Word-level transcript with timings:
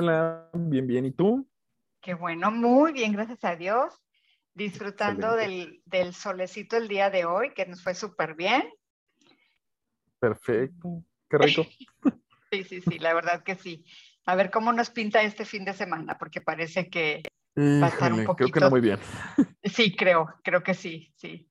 hola, 0.00 0.48
bien, 0.54 0.86
bien. 0.86 1.04
¿Y 1.04 1.12
tú? 1.12 1.46
Qué 2.00 2.14
bueno, 2.14 2.50
muy 2.50 2.92
bien, 2.92 3.12
gracias 3.12 3.44
a 3.44 3.56
Dios. 3.56 3.94
Disfrutando 4.54 5.36
del, 5.36 5.82
del, 5.84 6.14
solecito 6.14 6.76
el 6.76 6.88
día 6.88 7.10
de 7.10 7.24
hoy, 7.24 7.52
que 7.54 7.66
nos 7.66 7.82
fue 7.82 7.94
súper 7.94 8.34
bien. 8.34 8.64
Perfecto, 10.18 11.04
qué 11.28 11.38
rico. 11.38 11.66
sí, 12.50 12.64
sí, 12.64 12.80
sí, 12.80 12.98
la 12.98 13.14
verdad 13.14 13.42
que 13.42 13.54
sí. 13.54 13.84
A 14.24 14.34
ver 14.34 14.50
cómo 14.50 14.72
nos 14.72 14.90
pinta 14.90 15.22
este 15.22 15.44
fin 15.44 15.64
de 15.64 15.74
semana, 15.74 16.18
porque 16.18 16.40
parece 16.40 16.88
que 16.88 17.22
va 17.58 17.86
a 17.86 17.90
estar 17.90 18.12
un 18.12 18.24
poquito... 18.24 18.50
Creo 18.50 18.52
que 18.52 18.60
no 18.60 18.70
muy 18.70 18.80
bien. 18.80 18.98
sí, 19.64 19.94
creo, 19.94 20.34
creo 20.42 20.62
que 20.62 20.74
sí, 20.74 21.12
sí. 21.16 21.48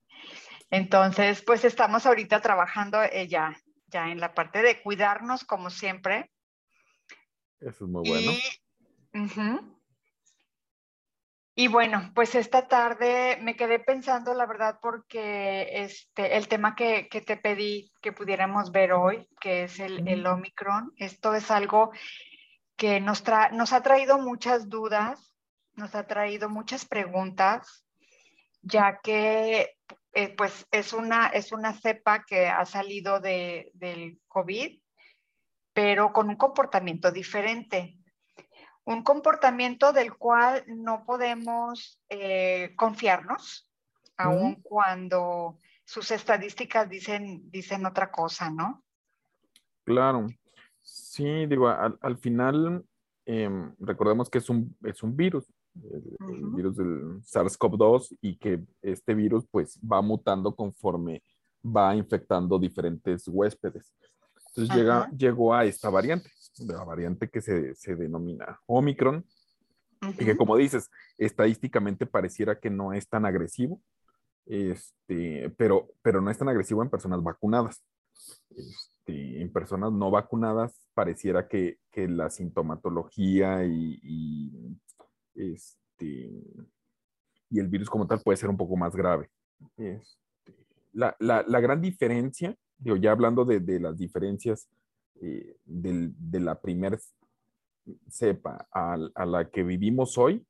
Entonces, 0.72 1.44
pues 1.44 1.66
estamos 1.66 2.06
ahorita 2.06 2.42
trabajando 2.42 3.02
eh, 3.04 3.28
ya, 3.28 3.56
ya 3.88 4.10
en 4.10 4.20
la 4.20 4.34
parte 4.34 4.62
de 4.62 4.82
cuidarnos, 4.82 5.46
como 5.46 5.70
siempre. 5.70 6.32
Eso 7.60 7.86
es 7.86 7.92
muy 7.92 8.10
bueno. 8.10 8.32
Y, 8.32 9.20
y 11.64 11.68
bueno, 11.68 12.12
pues 12.16 12.36
esta 12.36 12.70
tarde 12.70 13.38
me 13.42 13.58
quedé 13.58 13.80
pensando, 13.80 14.34
la 14.34 14.46
verdad, 14.46 14.80
porque 14.82 15.68
este, 15.84 16.38
el 16.38 16.48
tema 16.48 16.74
que, 16.74 17.10
te 17.10 17.36
pedí 17.36 17.92
que 18.02 18.14
pudiéramos 18.14 18.72
ver 18.72 18.94
hoy, 18.94 19.28
que 19.42 19.64
es 19.64 19.78
el, 19.82 20.26
Omicron, 20.26 20.94
esto 20.96 21.36
es 21.36 21.52
algo 21.52 21.92
que 22.78 23.02
nos, 23.02 23.26
nos 23.52 23.74
ha 23.74 23.84
traído 23.84 24.20
muchas 24.20 24.70
dudas, 24.70 25.36
nos 25.74 25.96
ha 25.96 26.08
traído 26.08 26.48
muchas 26.48 26.86
preguntas, 26.86 27.86
ya 28.62 29.02
que 29.04 29.76
eh, 30.14 30.36
pues 30.38 30.66
es 30.72 30.94
una, 30.94 31.28
es 31.28 31.52
una 31.52 31.74
cepa 31.74 32.24
que 32.24 32.48
ha 32.48 32.64
salido 32.64 33.20
de, 33.20 33.70
del 33.74 34.22
COVID, 34.30 34.79
pero 35.74 36.12
con 36.12 36.30
un 36.30 36.36
comportamiento 36.36 37.12
diferente 37.12 38.00
un 38.90 39.04
comportamiento 39.04 39.94
del 39.94 40.16
cual 40.16 40.64
no 40.66 41.04
podemos 41.06 42.02
eh, 42.10 42.74
confiarnos, 42.76 43.70
aun 44.18 44.56
cuando 44.64 45.60
sus 45.86 46.10
estadísticas 46.10 46.90
dicen, 46.90 47.52
dicen 47.52 47.86
otra 47.86 48.10
cosa, 48.10 48.50
¿no? 48.50 48.84
Claro. 49.86 50.26
Sí, 50.82 51.46
digo, 51.46 51.68
al, 51.68 52.18
final, 52.18 52.84
em, 53.26 53.76
recordemos 53.78 54.28
que 54.28 54.40
es 54.40 54.50
un, 54.50 54.76
es 54.84 55.04
un 55.04 55.16
virus, 55.16 55.46
el, 55.76 56.50
virus 56.56 56.76
del 56.78 57.22
SARS-CoV-2 57.22 58.18
y 58.22 58.38
que 58.38 58.66
este 58.82 59.14
virus 59.14 59.46
pues 59.52 59.80
va 59.80 60.02
mutando 60.02 60.56
conforme 60.56 61.22
va 61.64 61.96
infectando 61.96 62.58
diferentes 62.58 63.28
huéspedes. 63.28 63.94
Entonces 64.50 64.76
llega, 64.76 65.10
llegó 65.12 65.54
a 65.54 65.66
esta 65.66 65.90
variante 65.90 66.30
la 66.66 66.84
variante 66.84 67.30
que 67.30 67.42
se, 67.42 67.76
se 67.76 67.96
denomina 67.96 68.60
Omicron, 68.66 69.26
y 70.02 70.26
que 70.26 70.38
como 70.38 70.56
dices, 70.56 70.90
estadísticamente 71.18 72.06
pareciera 72.06 72.60
que 72.60 72.70
no 72.70 72.94
es 72.94 73.08
tan 73.08 73.26
agresivo, 73.26 73.82
este, 74.46 75.50
pero, 75.58 75.90
pero 76.02 76.22
no 76.22 76.32
es 76.32 76.38
tan 76.38 76.50
agresivo 76.50 76.82
en 76.82 76.90
personas 76.90 77.22
vacunadas. 77.22 77.84
Este, 78.50 79.42
en 79.42 79.52
personas 79.52 79.92
no 79.92 80.10
vacunadas 80.10 80.74
pareciera 80.94 81.48
que, 81.48 81.78
que 81.92 82.08
la 82.08 82.30
sintomatología 82.30 83.66
y, 83.66 84.00
y, 84.02 84.78
este, 85.36 86.32
y 87.50 87.60
el 87.60 87.68
virus 87.68 87.90
como 87.90 88.08
tal 88.08 88.22
puede 88.22 88.38
ser 88.38 88.50
un 88.50 88.58
poco 88.58 88.76
más 88.78 88.96
grave. 88.96 89.30
Este, 89.78 90.56
la, 90.94 91.16
la, 91.20 91.44
la, 91.46 91.60
gran 91.60 91.82
diferencia, 91.82 92.56
digo, 92.80 92.96
ya 92.96 93.12
hablando 93.12 93.46
de, 93.46 93.60
de 93.60 93.80
las 93.80 93.98
diferencias 93.98 94.68
eh, 95.22 95.58
de 95.66 96.40
la 96.40 96.60
primera 96.60 96.98
cepa 98.10 98.68
a, 98.72 99.26
la 99.26 99.50
que 99.50 99.64
vivimos 99.64 100.18
hoy 100.18 100.46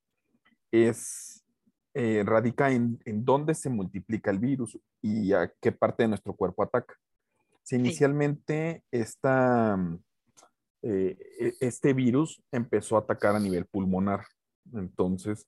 es, 0.71 1.43
eh, 1.93 2.23
radica 2.25 2.71
en, 2.71 2.99
en, 3.05 3.25
dónde 3.25 3.55
se 3.55 3.69
multiplica 3.69 4.29
el 4.29 4.39
virus 4.39 4.77
y 5.01 5.33
a 5.33 5.51
qué 5.59 5.71
parte 5.71 6.03
de 6.03 6.09
nuestro 6.09 6.33
cuerpo 6.33 6.63
ataca. 6.63 6.95
Si 7.63 7.75
inicialmente 7.75 8.83
esta, 8.91 9.77
eh, 10.83 11.17
e, 11.39 11.55
este 11.59 11.93
virus 11.93 12.41
empezó 12.51 12.95
a 12.95 13.01
atacar 13.01 13.35
a 13.35 13.39
nivel 13.39 13.65
pulmonar, 13.65 14.25
entonces 14.73 15.47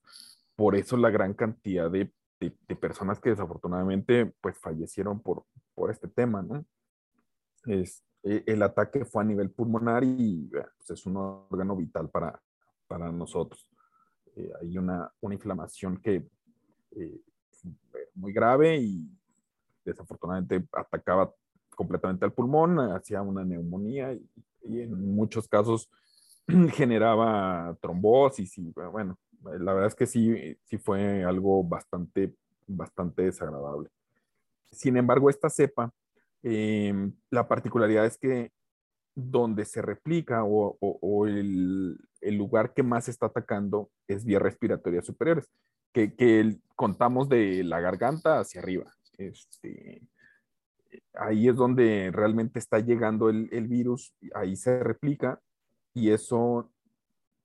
por 0.56 0.76
eso 0.76 0.98
la 0.98 1.10
gran 1.10 1.34
cantidad 1.34 1.92
de, 1.92 2.12
de, 2.40 2.76
personas 2.76 3.20
que 3.20 3.30
desafortunadamente 3.30 4.34
pues 4.42 4.58
fallecieron 4.58 5.20
por, 5.20 5.46
por 5.82 5.90
este 5.90 6.08
tema, 6.08 6.44
¿no? 6.44 6.64
Eh, 7.66 7.90
el 8.46 8.62
ataque 8.62 9.04
fue 9.04 9.24
a 9.24 9.26
nivel 9.26 9.50
pulmonar 9.50 10.04
y 10.04 10.48
pues, 10.52 10.92
es 10.92 11.08
un 11.08 11.18
órgano 11.18 11.76
vital 11.76 12.08
para, 12.08 12.40
nosotros. 13.12 13.68
Eh, 14.36 14.52
hay 14.62 14.78
una, 14.78 15.12
inflamación 15.24 15.98
que 15.98 16.30
eh, 16.92 17.22
muy 18.14 18.32
grave 18.32 18.78
y 18.78 19.10
desafortunadamente 19.84 20.68
atacaba 20.72 21.34
completamente 21.76 22.26
al 22.26 22.34
pulmón, 22.34 22.78
hacía 22.78 23.24
una 23.24 23.44
neumonía 23.44 24.14
y, 24.14 24.82
en 24.82 25.16
muchos 25.16 25.48
casos 25.48 25.90
generaba 26.76 27.76
trombosis 27.82 28.56
y 28.60 28.72
bueno, 28.72 29.18
la 29.42 29.74
verdad 29.74 29.88
es 29.88 29.96
que 29.96 30.06
sí, 30.06 30.56
sí 30.64 30.78
fue 30.78 31.24
algo 31.24 31.64
bastante, 31.64 32.36
bastante 32.68 33.24
desagradable. 33.24 33.90
Sin 34.72 34.98
embargo, 34.98 35.30
esta 35.30 35.50
cepa 35.50 35.94
Em, 36.44 37.14
la 37.30 37.48
particularidad 37.48 38.06
es 38.06 38.18
que 38.18 38.52
donde 39.14 39.66
se 39.66 39.82
replica 39.82 40.44
o, 40.44 41.28
el, 41.28 41.98
lugar 42.22 42.74
que 42.74 42.82
más 42.82 43.10
está 43.10 43.28
atacando 43.28 43.92
es 44.08 44.26
vías 44.26 44.42
respiratorias 44.42 45.06
superiores, 45.06 45.48
que, 45.94 46.58
contamos 46.76 47.30
de 47.30 47.64
la 47.64 47.80
garganta 47.80 48.40
hacia 48.40 48.62
arriba. 48.62 48.92
Este, 49.18 50.02
ahí 51.14 51.48
es 51.48 51.56
donde 51.56 52.10
realmente 52.12 52.58
está 52.58 52.80
llegando 52.80 53.30
el, 53.30 53.68
virus, 53.68 54.16
ahí 54.34 54.56
se 54.56 54.80
replica 54.80 55.40
y 55.94 56.12
eso 56.12 56.72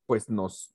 pues 0.07 0.31
nos, 0.31 0.75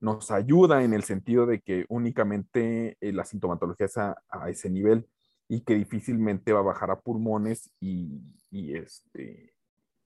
nos 0.00 0.30
ayuda 0.30 0.84
en 0.84 0.94
el 0.94 1.02
sentido 1.02 1.46
de 1.46 1.60
que 1.60 1.84
únicamente 1.88 2.96
eh, 3.00 3.12
la 3.12 3.24
sintomatología 3.24 3.86
es 3.86 3.98
a 3.98 4.16
ese 4.48 4.70
nivel 4.70 5.06
y 5.48 5.60
que 5.60 5.74
difícilmente 5.74 6.52
va 6.52 6.60
a 6.60 6.64
bajar 6.64 6.90
a 6.90 7.00
pulmones 7.00 7.70
y, 7.80 8.20
y 8.50 8.76
este, 8.76 9.54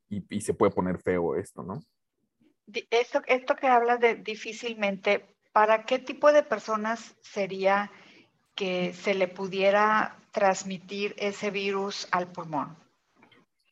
y, 0.09 0.41
se 0.41 0.55
puede 0.55 0.73
poner 0.73 0.99
feo 0.99 1.37
esto, 1.37 1.63
¿no? 1.63 1.83
Esto, 2.91 3.23
esto 3.27 3.57
que 3.57 3.67
hablas 3.67 4.01
de 4.01 4.17
difícilmente, 4.17 5.27
¿para 5.53 5.85
qué 5.85 5.99
tipo 5.99 6.33
de 6.33 6.43
personas 6.43 7.17
sería 7.23 7.91
que 8.55 8.93
se 8.93 9.15
le 9.15 9.29
pudiera 9.29 10.17
transmitir 10.33 11.15
ese 11.19 11.51
virus 11.51 12.09
al 12.13 12.31
pulmón? 12.31 12.77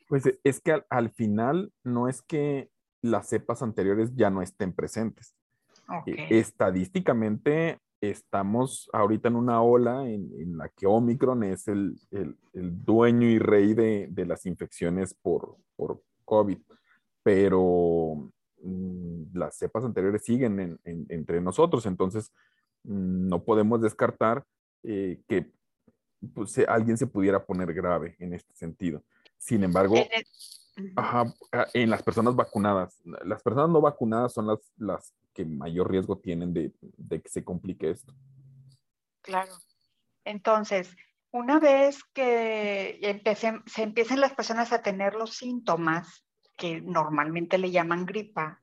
Pues 0.08 0.26
e, 0.26 0.40
es 0.42 0.60
que 0.60 0.82
al, 0.88 1.10
final 1.10 1.72
no 1.84 2.08
es 2.08 2.22
que 2.22 2.70
las 3.02 3.28
cepas 3.28 3.62
anteriores 3.62 4.10
ya 4.14 4.30
no 4.30 4.42
estén 4.42 4.72
presentes. 4.72 5.34
E, 6.06 6.38
estadísticamente 6.38 7.78
estamos 8.00 8.88
ahorita 8.92 9.28
en 9.28 9.36
una 9.36 9.62
ola 9.62 10.08
en, 10.08 10.56
la 10.56 10.68
que 10.68 10.86
Omicron 10.86 11.42
es 11.44 11.68
el, 11.68 11.98
el, 12.10 12.36
dueño 12.84 13.28
y 13.28 13.38
rey 13.38 13.74
de, 13.74 14.08
de 14.10 14.26
las 14.26 14.46
infecciones 14.46 15.14
por, 15.14 15.56
por, 15.76 16.00
COVID, 16.24 16.58
pero 17.22 18.30
mm, 18.62 19.36
las 19.36 19.56
cepas 19.56 19.84
anteriores 19.84 20.22
siguen 20.22 20.78
en, 20.84 21.06
entre 21.08 21.40
nosotros, 21.40 21.86
entonces 21.86 22.32
mm, 22.84 23.28
no 23.28 23.42
podemos 23.42 23.80
descartar 23.80 24.44
eh, 24.82 25.20
que 25.26 25.50
pues, 26.34 26.58
alguien 26.68 26.98
se 26.98 27.06
pudiera 27.06 27.44
poner 27.44 27.72
grave 27.72 28.14
en 28.18 28.34
este 28.34 28.54
sentido. 28.54 29.02
Sin 29.38 29.64
embargo, 29.64 29.94
Ajá, 30.96 31.34
en 31.74 31.90
las 31.90 32.02
personas 32.02 32.36
vacunadas. 32.36 33.00
Las 33.24 33.42
personas 33.42 33.68
no 33.70 33.80
vacunadas 33.80 34.32
son 34.32 34.46
las, 34.46 34.60
las 34.76 35.12
que 35.38 35.44
mayor 35.44 35.88
riesgo 35.88 36.18
tienen 36.18 36.52
de, 36.52 36.72
de 36.80 37.22
que 37.22 37.28
se 37.28 37.44
complique 37.44 37.88
esto. 37.90 38.12
Claro. 39.22 39.52
Entonces, 40.24 40.96
una 41.30 41.60
vez 41.60 42.02
que 42.12 43.22
se 43.66 43.82
empiecen 43.82 44.20
las 44.20 44.34
personas 44.34 44.72
a 44.72 44.82
tener 44.82 45.14
los 45.14 45.36
síntomas, 45.36 46.24
que 46.56 46.80
normalmente 46.80 47.56
le 47.56 47.70
llaman 47.70 48.04
gripa, 48.04 48.60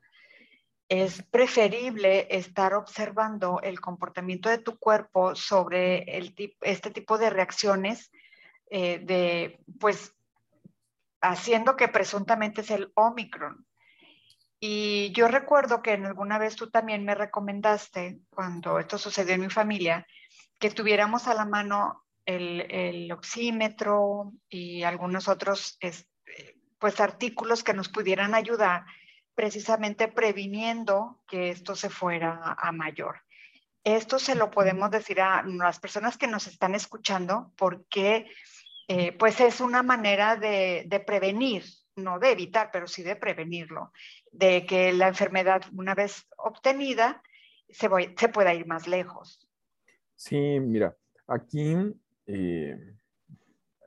es 0.90 1.24
preferible 1.24 2.28
estar 2.30 2.74
observando 2.74 3.62
el 3.64 3.80
comportamiento 3.80 4.50
de 4.50 4.58
tu 4.58 4.78
cuerpo 4.78 5.34
sobre 5.34 6.04
el, 6.18 6.36
este 6.60 6.92
tipo 6.92 7.18
de 7.18 7.30
reacciones 7.30 8.12
eh, 8.70 9.00
de, 9.00 9.64
pues, 9.80 10.14
haciendo 11.22 11.78
que 11.78 11.88
presuntamente 11.88 12.62
es 12.62 12.70
el 12.70 12.92
Omicron. 12.96 13.66
Y 14.60 15.12
yo 15.12 15.28
recuerdo 15.28 15.82
que 15.82 15.94
en 15.94 16.06
alguna 16.06 16.38
vez 16.38 16.56
tú 16.56 16.70
también 16.70 17.06
me 17.06 17.16
recomendaste, 17.16 18.20
cuando 18.30 18.80
esto 18.80 18.98
sucedió 18.98 19.36
en 19.36 19.42
mi 19.42 19.50
familia, 19.50 20.08
que 20.60 20.72
tuviéramos 20.72 21.28
a 21.28 21.34
la 21.34 21.46
mano 21.46 22.06
el, 22.26 23.12
oxímetro 23.12 24.32
y 24.50 24.84
algunos 24.84 25.28
otros 25.28 25.78
pues, 26.80 27.00
artículos 27.00 27.64
que 27.64 27.74
nos 27.74 27.90
pudieran 27.90 28.34
ayudar 28.34 28.86
precisamente 29.36 30.08
previniendo 30.08 31.22
que 31.28 31.50
esto 31.50 31.76
se 31.76 31.90
fuera 31.90 32.56
a 32.58 32.72
mayor. 32.72 33.22
Esto 33.84 34.18
se 34.18 34.34
lo 34.34 34.50
podemos 34.50 34.90
decir 34.90 35.22
a 35.22 35.44
las 35.44 35.80
personas 35.80 36.18
que 36.18 36.26
nos 36.26 36.48
están 36.48 36.74
escuchando 36.74 37.52
porque 37.56 38.26
eh, 38.88 39.12
pues 39.12 39.40
es 39.42 39.62
una 39.62 39.84
manera 39.84 40.36
de, 40.36 41.04
prevenir, 41.06 41.64
no 41.96 42.20
de 42.20 42.32
evitar, 42.32 42.70
pero 42.72 42.88
sí 42.88 43.04
de 43.04 43.16
prevenirlo, 43.16 43.92
de 44.32 44.66
que 44.66 44.94
la 44.94 45.08
enfermedad 45.08 45.64
una 45.74 45.96
vez 45.96 46.28
obtenida 46.38 47.22
se, 47.70 47.90
se 48.18 48.30
pueda 48.30 48.54
ir 48.54 48.68
más 48.68 48.88
lejos. 48.88 49.48
Sí, 50.16 50.60
mira, 50.60 50.96
aquí 51.28 51.76
eh, 52.28 52.96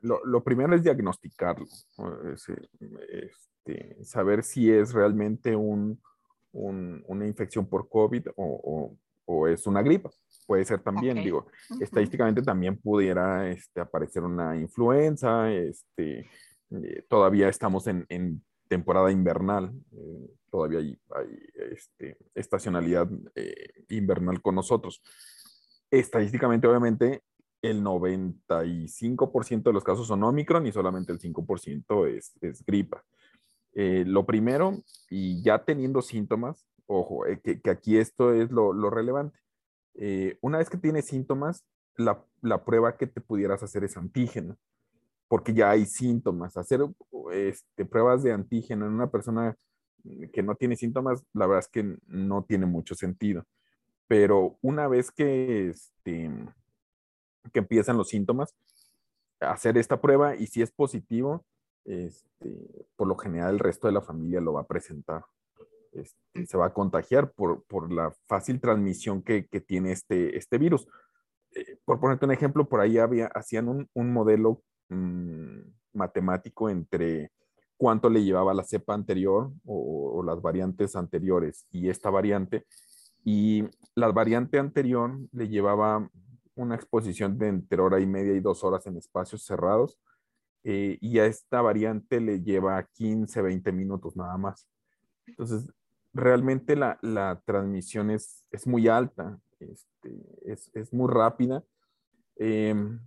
lo, 0.03 0.45
primero 0.45 0.75
es 0.75 0.83
diagnosticarlo, 0.83 1.67
este, 3.09 4.05
saber 4.05 4.43
si 4.43 4.71
es 4.71 4.93
realmente 4.93 5.55
un, 5.55 6.01
una 6.53 7.27
infección 7.27 7.67
por 7.69 7.89
COVID 7.89 8.29
o, 8.37 8.97
o 9.29 9.47
es 9.47 9.67
una 9.67 9.83
gripa. 9.83 10.11
Puede 10.47 10.65
ser 10.65 10.81
también, 10.81 11.23
digo, 11.23 11.47
estadísticamente 11.79 12.41
también 12.41 12.79
pudiera 12.79 13.51
este, 13.51 13.81
aparecer 13.83 14.23
una 14.23 14.57
influenza, 14.57 15.53
este, 15.53 16.27
eh, 16.71 17.05
todavía 17.09 17.49
estamos 17.49 17.87
en, 17.87 18.07
en 18.09 18.43
temporada 18.69 19.11
invernal, 19.11 19.73
eh, 19.93 20.31
todavía 20.51 20.79
hay, 20.79 20.99
este, 21.73 22.19
estacionalidad 22.35 23.09
eh, 23.35 23.85
invernal 23.89 24.41
con 24.43 24.55
nosotros. 24.55 25.03
Estadísticamente, 25.91 26.67
obviamente, 26.67 27.23
el 27.63 27.83
95% 27.83 29.63
de 29.63 29.73
los 29.73 29.85
casos 29.85 30.07
son 30.07 30.23
Omicron 30.23 30.67
y 30.67 30.73
solamente 30.73 31.13
el 31.13 31.19
5% 31.19 32.07
es, 32.09 32.33
es 32.41 32.65
gripa. 32.65 33.05
lo 33.75 34.27
primero, 34.27 34.83
y 35.11 35.43
ya 35.43 35.65
teniendo 35.65 36.03
síntomas, 36.03 36.69
ojo, 36.89 37.27
eh, 37.27 37.41
que, 37.41 37.71
aquí 37.71 37.99
esto 37.99 38.35
es 38.35 38.51
lo, 38.51 38.91
relevante. 38.91 39.39
Eh, 39.95 40.39
una 40.41 40.59
vez 40.59 40.69
que 40.69 40.79
tienes 40.79 41.07
síntomas, 41.07 41.65
la, 41.97 42.65
prueba 42.65 42.97
que 42.97 43.07
te 43.07 43.21
pudieras 43.21 43.63
hacer 43.63 43.85
es 43.85 43.97
antígeno, 43.97 44.57
porque 45.29 45.53
ya 45.55 45.71
hay 45.71 45.87
síntomas. 45.87 46.57
Hacer 46.57 46.81
este, 47.33 47.85
pruebas 47.85 48.23
de 48.23 48.33
antígeno 48.33 48.87
en 48.87 48.93
una 48.93 49.11
persona 49.11 49.57
que 50.33 50.43
no 50.43 50.55
tiene 50.55 50.77
síntomas, 50.77 51.23
la 51.35 51.47
verdad 51.47 51.65
es 51.65 51.69
que 51.69 51.97
no 52.07 52.45
tiene 52.45 52.67
mucho 52.67 52.95
sentido. 52.95 53.45
Pero 54.07 54.59
una 54.63 54.89
vez 54.89 55.11
que, 55.11 55.69
este, 55.69 56.31
que 57.53 57.59
empiezan 57.59 57.99
los 57.99 58.09
síntomas, 58.09 58.55
hacer 59.41 59.77
esta 59.77 60.01
prueba 60.01 60.35
y 60.35 60.47
si 60.47 60.63
es 60.63 60.71
positivo, 60.71 61.45
este, 61.85 62.87
por 62.97 63.07
lo 63.07 63.17
general 63.17 63.55
el 63.55 63.59
resto 63.59 63.87
de 63.87 63.93
la 63.93 64.01
familia 64.01 64.41
lo 64.41 64.55
va 64.55 64.63
a 64.63 64.67
presentar. 64.67 65.25
Este, 65.93 66.47
se 66.47 66.57
va 66.57 66.67
a 66.67 66.73
contagiar 66.73 67.33
por, 67.33 67.65
por 67.65 67.93
la 67.93 68.15
fácil 68.27 68.61
transmisión 68.61 69.23
que, 69.23 69.47
que 69.47 69.61
tiene 69.61 69.93
este, 69.93 70.37
este 70.37 70.59
virus. 70.59 70.89
Eh, 71.55 71.79
por 71.85 72.01
ponerte 72.01 72.25
un 72.25 72.33
ejemplo, 72.33 72.69
por 72.69 72.81
ahí 72.81 72.99
había, 72.99 73.27
hacían 73.27 73.69
un, 73.69 73.89
un 73.95 74.13
modelo 74.13 74.63
mm, 74.89 75.61
matemático 75.93 76.69
entre 76.71 77.31
cuánto 77.77 78.11
le 78.11 78.25
llevaba 78.25 78.53
la 78.53 78.65
cepa 78.65 78.95
anterior 78.95 79.53
o, 79.65 80.23
las 80.25 80.43
variantes 80.43 80.97
anteriores 80.97 81.67
y 81.71 81.89
esta 81.89 82.11
variante. 82.11 82.67
Y 83.25 83.65
la 83.95 84.09
variante 84.09 84.59
anterior 84.59 85.17
le 85.33 85.49
llevaba 85.49 86.11
una 86.55 86.75
exposición 86.75 87.39
de 87.39 87.49
entre 87.49 87.81
hora 87.81 88.01
y 88.01 88.07
media 88.07 88.35
y 88.35 88.41
dos 88.41 88.65
horas 88.65 88.87
en 88.87 88.97
espacios 88.97 89.45
cerrados. 89.45 89.99
Eh, 90.65 90.99
y 91.01 91.19
a 91.21 91.27
esta 91.27 91.63
variante 91.63 92.21
le 92.21 92.43
lleva 92.43 92.83
15, 92.83 93.41
20 93.41 93.73
minutos 93.73 94.17
nada 94.17 94.37
más. 94.37 94.69
Entonces, 95.27 95.71
realmente 96.13 96.75
la, 96.75 97.43
transmisión 97.45 98.11
es, 98.11 98.45
es, 98.51 98.67
muy 98.67 98.89
alta, 98.89 99.39
este, 99.61 100.71
es, 100.75 100.93
muy 100.93 101.09
rápida. 101.11 101.63
Em, 102.37 103.01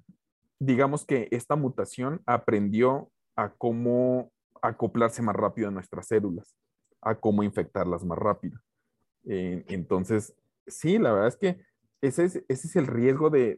digamos 0.62 1.06
que 1.06 1.28
esta 1.32 1.56
mutación 1.56 2.22
aprendió 2.26 3.10
a 3.36 3.50
cómo 3.50 4.32
acoplarse 4.62 5.22
más 5.22 5.36
rápido 5.36 5.70
a 5.70 5.72
nuestras 5.72 6.08
células, 6.08 6.56
a 7.02 7.16
cómo 7.16 7.44
infectarlas 7.44 8.06
más 8.06 8.18
rápido. 8.18 8.60
entonces, 9.24 10.36
sí, 10.68 10.98
la 10.98 11.14
verdad 11.14 11.28
es 11.30 11.38
que 11.38 11.62
ese 12.02 12.44
es, 12.48 12.76
el 12.76 12.88
riesgo 12.88 13.30
de, 13.30 13.58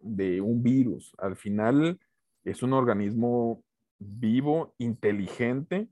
de 0.00 0.40
un 0.40 0.62
virus. 0.62 1.14
Al 1.18 1.36
final 1.36 1.98
es 2.44 2.62
un 2.62 2.72
organismo 2.72 3.62
vivo, 3.98 4.74
inteligente, 4.78 5.88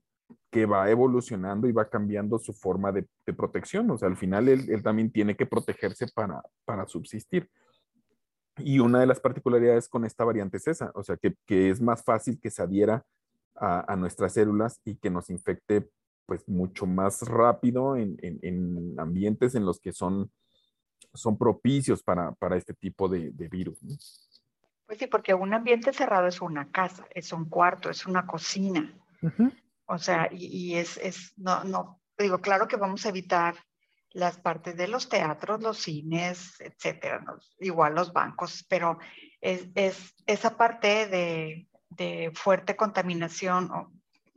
que 0.51 0.67
va 0.67 0.91
evolucionando 0.91 1.69
y 1.69 1.73
va 1.73 1.89
cambiando 1.89 2.39
su 2.39 2.53
forma 2.53 2.93
de, 2.93 3.07
protección. 3.37 3.91
O 3.91 3.99
sea, 3.99 4.09
al 4.09 4.17
final 4.17 4.49
él, 4.49 4.83
también 4.83 5.11
tiene 5.11 5.37
que 5.37 5.47
protegerse 5.47 6.07
para, 6.15 6.43
para, 6.65 6.87
subsistir. 6.87 7.51
Y 8.59 8.79
una 8.79 9.01
de 9.01 9.07
las 9.07 9.21
particularidades 9.21 9.89
con 9.89 10.05
esta 10.05 10.25
variante 10.25 10.57
es 10.57 10.67
esa, 10.67 10.91
o 10.95 11.03
sea, 11.03 11.17
que, 11.17 11.35
que 11.45 11.71
es 11.71 11.81
más 11.81 12.03
fácil 12.03 12.41
que 12.41 12.51
se 12.51 12.63
adhiera 12.63 13.05
a, 13.55 13.93
a, 13.93 13.97
nuestras 13.97 14.33
células 14.33 14.81
y 14.85 14.97
que 14.97 15.11
nos 15.11 15.31
infecte 15.31 15.89
pues 16.27 16.47
mucho 16.49 16.87
más 16.87 17.23
rápido 17.23 17.97
en, 17.97 18.17
en, 18.21 18.99
ambientes 18.99 19.55
en 19.55 19.65
los 19.65 19.81
que 19.81 19.93
son, 19.93 20.31
son 21.15 21.39
propicios 21.39 22.03
para, 22.03 22.33
para 22.33 22.57
este 22.57 22.75
tipo 22.75 23.09
de, 23.09 23.31
de 23.31 23.49
virus. 23.49 23.79
Pues 24.87 24.99
sí, 24.99 25.07
porque 25.07 25.35
un 25.35 25.55
ambiente 25.55 25.93
cerrado 25.93 26.27
es 26.27 26.41
una 26.41 26.71
casa, 26.71 27.07
es 27.11 27.33
un 27.33 27.49
cuarto, 27.49 27.91
es 27.91 28.07
una 28.07 28.27
cocina. 28.27 28.93
O 29.87 29.99
sea, 29.99 30.29
y, 30.33 30.75
es, 30.75 30.97
es, 30.99 31.33
no, 31.37 31.65
no, 31.65 32.01
digo, 32.19 32.39
claro 32.39 32.69
que 32.69 32.77
vamos 32.77 33.07
a 33.07 33.09
evitar 33.09 33.55
las 34.17 34.39
partes 34.39 34.79
de 34.79 34.89
los 34.89 35.11
teatros, 35.11 35.61
los 35.61 35.77
cines, 35.77 36.59
etcétera, 36.59 37.23
igual 37.61 37.95
los 37.95 38.15
bancos, 38.15 38.65
pero 38.67 38.99
es, 39.43 39.69
es 39.75 40.15
esa 40.27 40.57
parte 40.57 41.07
de, 41.07 41.69
de, 41.91 42.33
fuerte 42.35 42.77
contaminación 42.77 43.71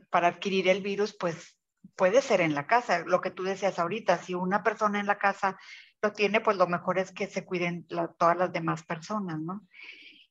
para 0.09 0.27
adquirir 0.27 0.67
el 0.67 0.81
virus, 0.81 1.15
pues 1.17 1.57
puede 1.95 2.21
ser 2.21 2.41
en 2.41 2.55
la 2.55 2.67
casa. 2.67 3.05
Lo 3.05 3.21
que 3.21 3.31
tú 3.31 3.43
decías 3.43 3.79
ahorita, 3.79 4.17
si 4.17 4.33
una 4.33 4.63
persona 4.63 4.99
en 4.99 5.07
la 5.07 5.17
casa 5.17 5.57
lo 6.01 6.11
tiene, 6.11 6.41
pues 6.41 6.57
lo 6.57 6.67
mejor 6.67 6.99
es 6.99 7.13
que 7.13 7.27
se 7.27 7.45
cuiden 7.45 7.87
todas 8.17 8.35
las 8.35 8.51
demás 8.51 8.83
personas, 8.83 9.39
¿no? 9.39 9.65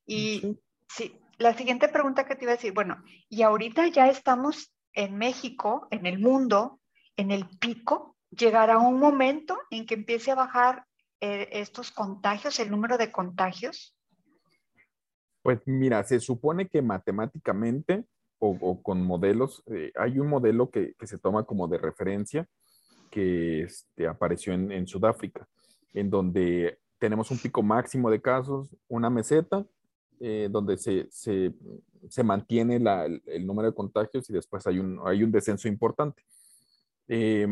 Y 0.04 0.58
sí, 0.90 1.18
la 1.38 1.54
siguiente 1.54 1.88
pregunta 1.88 2.26
que 2.26 2.36
te 2.36 2.44
iba 2.44 2.52
a 2.52 2.56
decir, 2.56 2.74
bueno, 2.74 3.02
y 3.30 3.40
ahorita 3.40 3.86
ya 3.86 4.08
estamos 4.08 4.74
en 4.92 5.16
México, 5.16 5.88
en 5.90 6.04
el 6.04 6.18
mundo, 6.18 6.80
en 7.16 7.30
el 7.30 7.48
pico, 7.48 8.17
llegará 8.30 8.78
un 8.78 8.98
momento 8.98 9.58
en 9.70 9.86
que 9.86 9.94
empiece 9.94 10.30
a 10.30 10.34
bajar 10.34 10.84
eh, 11.20 11.48
estos 11.52 11.90
contagios, 11.90 12.58
el 12.60 12.70
número 12.70 12.98
de 12.98 13.10
contagios? 13.10 13.96
Pues 15.42 15.60
mira, 15.66 16.04
se 16.04 16.20
supone 16.20 16.68
que 16.68 16.82
matemáticamente 16.82 18.04
o, 18.40 18.80
con 18.82 19.02
modelos, 19.02 19.64
eh, 19.66 19.90
hay 19.96 20.20
un 20.20 20.28
modelo 20.28 20.70
que, 20.70 20.94
se 21.02 21.18
toma 21.18 21.44
como 21.44 21.66
de 21.66 21.78
referencia 21.78 22.46
que 23.10 23.62
este, 23.62 24.06
apareció 24.06 24.52
en, 24.52 24.86
Sudáfrica, 24.86 25.48
en 25.92 26.08
donde 26.08 26.78
tenemos 26.98 27.32
un 27.32 27.38
pico 27.38 27.62
máximo 27.62 28.10
de 28.10 28.20
casos, 28.20 28.68
una 28.86 29.10
meseta, 29.10 29.66
eh, 30.20 30.48
donde 30.50 30.76
se, 30.76 31.08
se 31.10 32.22
mantiene 32.22 32.76
el, 32.76 33.46
número 33.46 33.68
de 33.68 33.74
contagios 33.74 34.28
y 34.30 34.32
después 34.32 34.66
hay 34.66 34.78
un, 34.78 35.00
hay 35.04 35.22
un 35.22 35.32
descenso 35.32 35.68
importante. 35.68 36.22
Eh, 37.08 37.46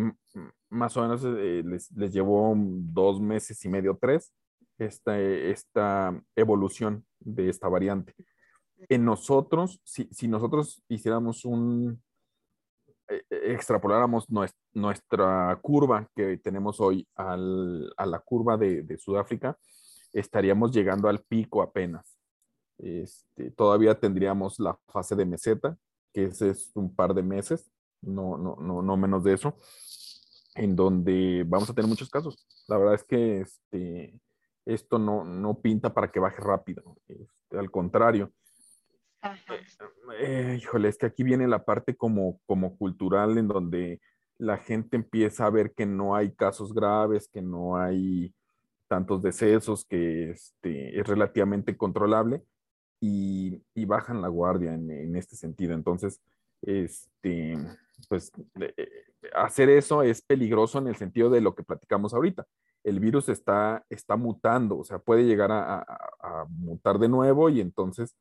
más 0.69 0.97
o 0.97 1.03
menos 1.03 1.25
eh, 1.25 1.63
les, 1.65 1.91
les, 1.93 2.13
llevó 2.13 2.55
dos 2.57 3.21
meses 3.21 3.65
y 3.65 3.69
medio, 3.69 3.97
tres, 4.01 4.33
esta, 4.79 5.19
esta 5.19 6.21
evolución 6.35 7.05
de 7.21 7.49
esta 7.49 7.69
variante. 7.69 8.15
En 8.89 9.05
nosotros, 9.05 9.81
si, 9.85 10.09
si 10.13 10.29
nosotros 10.29 10.83
hiciéramos 10.89 11.45
un, 11.45 12.03
eh, 13.09 13.23
extrapoláramos 13.31 14.27
nuestra, 14.73 15.59
curva 15.63 16.09
que 16.15 16.37
tenemos 16.39 16.81
hoy 16.81 17.07
al, 17.15 17.93
a 17.97 18.05
la 18.05 18.19
curva 18.19 18.57
de, 18.57 18.83
de 18.83 18.99
Sudáfrica, 18.99 19.57
estaríamos 20.13 20.73
llegando 20.73 21.09
al 21.09 21.21
pico 21.21 21.63
apenas. 21.63 22.19
Este, 22.79 23.51
todavía 23.53 23.99
tendríamos 23.99 24.59
la 24.59 24.79
fase 24.89 25.17
de 25.17 25.25
meseta, 25.25 25.79
que 26.13 26.25
es 26.25 26.73
un 26.75 26.95
par 26.95 27.15
de 27.15 27.23
meses, 27.23 27.71
no, 28.07 28.37
no, 28.39 28.57
no, 28.57 28.83
no 28.83 28.97
menos 28.97 29.25
de 29.25 29.35
eso, 29.35 29.59
en 30.55 30.77
donde 30.77 31.45
vamos 31.47 31.69
a 31.69 31.75
tener 31.75 31.89
muchos 31.89 32.09
casos. 32.09 32.47
La 32.69 32.79
verdad 32.79 32.95
es 32.95 33.05
que 33.05 33.41
este, 33.41 34.19
esto 34.65 34.99
no, 34.99 35.25
no 35.25 35.61
pinta 35.61 35.93
para 35.93 36.11
que 36.11 36.21
baje 36.21 36.41
rápido, 36.41 36.97
este, 37.09 37.59
al 37.59 37.71
contrario. 37.71 38.33
Eh, 40.21 40.59
híjole, 40.61 40.89
es 40.89 40.99
que 40.99 41.07
aquí 41.07 41.23
viene 41.23 41.49
la 41.49 41.65
parte 41.65 41.97
como, 41.97 42.41
como 42.47 42.77
cultural 42.77 43.39
en 43.39 43.49
donde 43.49 44.01
la 44.39 44.59
gente 44.59 44.97
empieza 44.97 45.47
a 45.47 45.51
ver 45.51 45.73
que 45.73 45.87
no 45.87 46.15
hay 46.15 46.33
casos 46.33 46.73
graves, 46.73 47.29
que 47.29 47.43
no 47.43 47.77
hay 47.77 48.35
tantos 48.89 49.23
decesos, 49.23 49.85
que 49.85 50.31
este, 50.31 50.99
es 50.99 51.07
relativamente 51.07 51.77
controlable 51.77 52.43
y, 53.01 53.63
bajan 53.87 54.21
la 54.21 54.29
guardia 54.29 54.75
en, 54.75 55.17
este 55.17 55.37
sentido. 55.37 55.75
Entonces, 55.75 56.21
este, 56.63 57.57
pues 58.09 58.33
eh, 58.61 58.89
hacer 59.35 59.69
eso 59.71 60.03
es 60.03 60.23
peligroso 60.23 60.79
en 60.79 60.89
el 60.89 60.97
sentido 60.97 61.31
de 61.31 61.41
lo 61.41 61.55
que 61.55 61.63
platicamos 61.63 62.15
ahorita. 62.15 62.47
El 62.85 63.01
virus 63.01 63.29
está, 63.29 63.85
está 63.89 64.17
mutando, 64.17 64.79
o 64.79 64.85
sea, 64.85 64.99
puede 64.99 65.25
llegar 65.25 65.51
a, 65.53 65.85
mutar 66.49 66.99
de 66.99 67.09
nuevo 67.09 67.49
y 67.49 67.61
entonces 67.61 68.17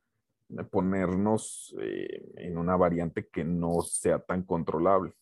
ponernos 0.72 1.76
eh, 1.82 2.24
en 2.38 2.58
una 2.58 2.76
variante 2.76 3.28
que 3.28 3.44
no 3.44 3.82
sea 3.82 4.20
tan 4.20 4.44
controlable. 4.44 5.14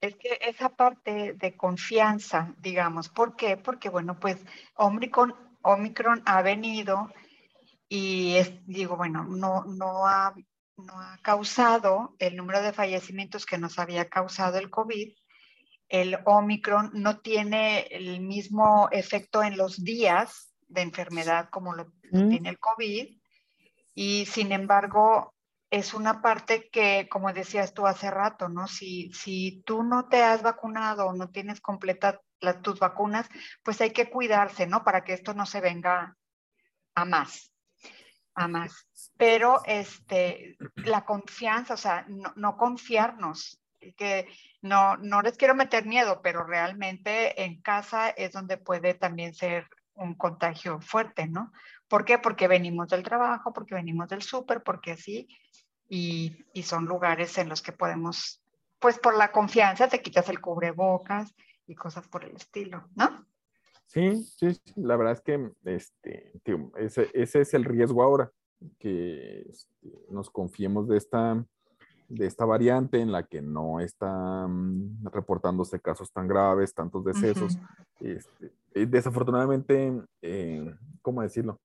Es 0.00 0.14
que 0.16 0.38
esa 0.40 0.68
parte 0.70 1.34
de 1.34 1.56
confianza, 1.56 2.54
digamos, 2.60 3.08
¿por 3.08 3.34
qué? 3.34 3.56
Porque, 3.56 3.88
bueno, 3.88 4.18
pues 4.20 4.44
Omicron, 4.76 5.34
Omicron 5.62 6.22
ha 6.24 6.40
venido 6.42 7.08
y 7.88 8.36
es, 8.36 8.52
digo, 8.66 8.96
bueno, 8.96 9.24
no, 9.24 9.64
no, 9.64 10.06
ha, 10.06 10.34
no 10.78 11.00
ha 11.00 11.18
causado 11.22 12.14
el 12.18 12.36
número 12.36 12.62
de 12.62 12.72
fallecimientos 12.72 13.46
que 13.46 13.58
nos 13.58 13.78
había 13.78 14.08
causado 14.08 14.58
el 14.58 14.70
COVID. 14.70 15.12
El 15.88 16.18
Omicron 16.24 16.90
no 16.94 17.20
tiene 17.20 17.80
el 17.90 18.20
mismo 18.20 18.88
efecto 18.92 19.42
en 19.42 19.56
los 19.56 19.82
días 19.82 20.52
de 20.68 20.82
enfermedad 20.82 21.48
como 21.50 21.74
lo, 21.74 21.86
mm. 22.12 22.28
tiene 22.28 22.48
el 22.50 22.58
COVID. 22.58 23.18
Y 23.94 24.26
sin 24.26 24.52
embargo, 24.52 25.34
es 25.70 25.94
una 25.94 26.22
parte 26.22 26.68
que, 26.70 27.08
como 27.10 27.32
decías 27.32 27.74
tú 27.74 27.86
hace 27.86 28.10
rato, 28.10 28.48
¿no? 28.48 28.68
Si, 28.68 29.10
si 29.12 29.62
tú 29.66 29.82
no 29.82 30.08
te 30.08 30.22
has 30.22 30.42
vacunado 30.42 31.06
o 31.06 31.14
no 31.14 31.30
tienes 31.30 31.60
completas 31.60 32.20
tus 32.62 32.78
vacunas, 32.78 33.28
pues 33.64 33.80
hay 33.80 33.90
que 33.90 34.08
cuidarse, 34.08 34.66
¿no? 34.66 34.84
Para 34.84 35.02
que 35.02 35.12
esto 35.12 35.34
no 35.34 35.44
se 35.44 35.60
venga 35.60 36.16
a 36.94 37.04
más 37.04 37.52
a 38.38 38.48
más. 38.48 38.86
Pero 39.16 39.62
este, 39.66 40.56
la 40.76 41.04
confianza, 41.04 41.74
o 41.74 41.76
sea, 41.76 42.06
no, 42.08 42.56
confiarnos, 42.56 43.60
que 43.96 44.28
no, 44.62 44.96
no 44.96 45.22
les 45.22 45.36
quiero 45.36 45.54
meter 45.54 45.86
miedo, 45.86 46.20
pero 46.22 46.44
realmente 46.44 47.42
en 47.42 47.60
casa 47.60 48.10
es 48.10 48.32
donde 48.32 48.56
puede 48.56 48.94
también 48.94 49.34
ser 49.34 49.66
un 49.94 50.14
contagio 50.14 50.80
fuerte, 50.80 51.26
¿no? 51.26 51.52
¿Por 51.88 52.04
qué? 52.04 52.18
Porque 52.18 52.48
venimos 52.48 52.88
del 52.88 53.02
trabajo, 53.02 53.52
porque 53.52 53.74
venimos 53.74 54.08
del 54.08 54.22
súper, 54.22 54.62
porque 54.62 54.92
así, 54.92 55.28
y, 55.88 56.44
y, 56.52 56.62
son 56.62 56.84
lugares 56.84 57.38
en 57.38 57.48
los 57.48 57.62
que 57.62 57.72
podemos, 57.72 58.42
pues 58.78 58.98
por 58.98 59.16
la 59.16 59.32
confianza 59.32 59.88
te 59.88 60.02
quitas 60.02 60.28
el 60.28 60.40
cubrebocas 60.40 61.34
y 61.66 61.74
cosas 61.74 62.06
por 62.06 62.24
el 62.24 62.36
estilo, 62.36 62.88
¿no? 62.94 63.27
Sí, 63.88 64.22
sí, 64.22 64.52
sí, 64.52 64.72
la 64.76 64.96
verdad 64.96 65.14
es 65.14 65.20
que 65.22 65.50
este, 65.64 66.32
ese, 66.76 67.08
ese, 67.14 67.40
es 67.40 67.54
el 67.54 67.64
riesgo 67.64 68.02
ahora, 68.02 68.30
que 68.78 69.40
este, 69.48 70.04
nos 70.10 70.28
confiemos 70.28 70.86
de 70.88 70.98
esta, 70.98 71.42
de 72.08 72.26
esta 72.26 72.44
variante 72.44 73.00
en 73.00 73.12
la 73.12 73.22
que 73.22 73.40
no 73.40 73.80
están 73.80 75.02
reportándose 75.04 75.80
casos 75.80 76.12
tan 76.12 76.28
graves, 76.28 76.74
tantos 76.74 77.02
decesos. 77.02 77.56
Este, 78.00 78.52
desafortunadamente, 78.86 80.02
eh, 80.20 80.74
¿cómo 81.02 81.22
decirlo? 81.22 81.58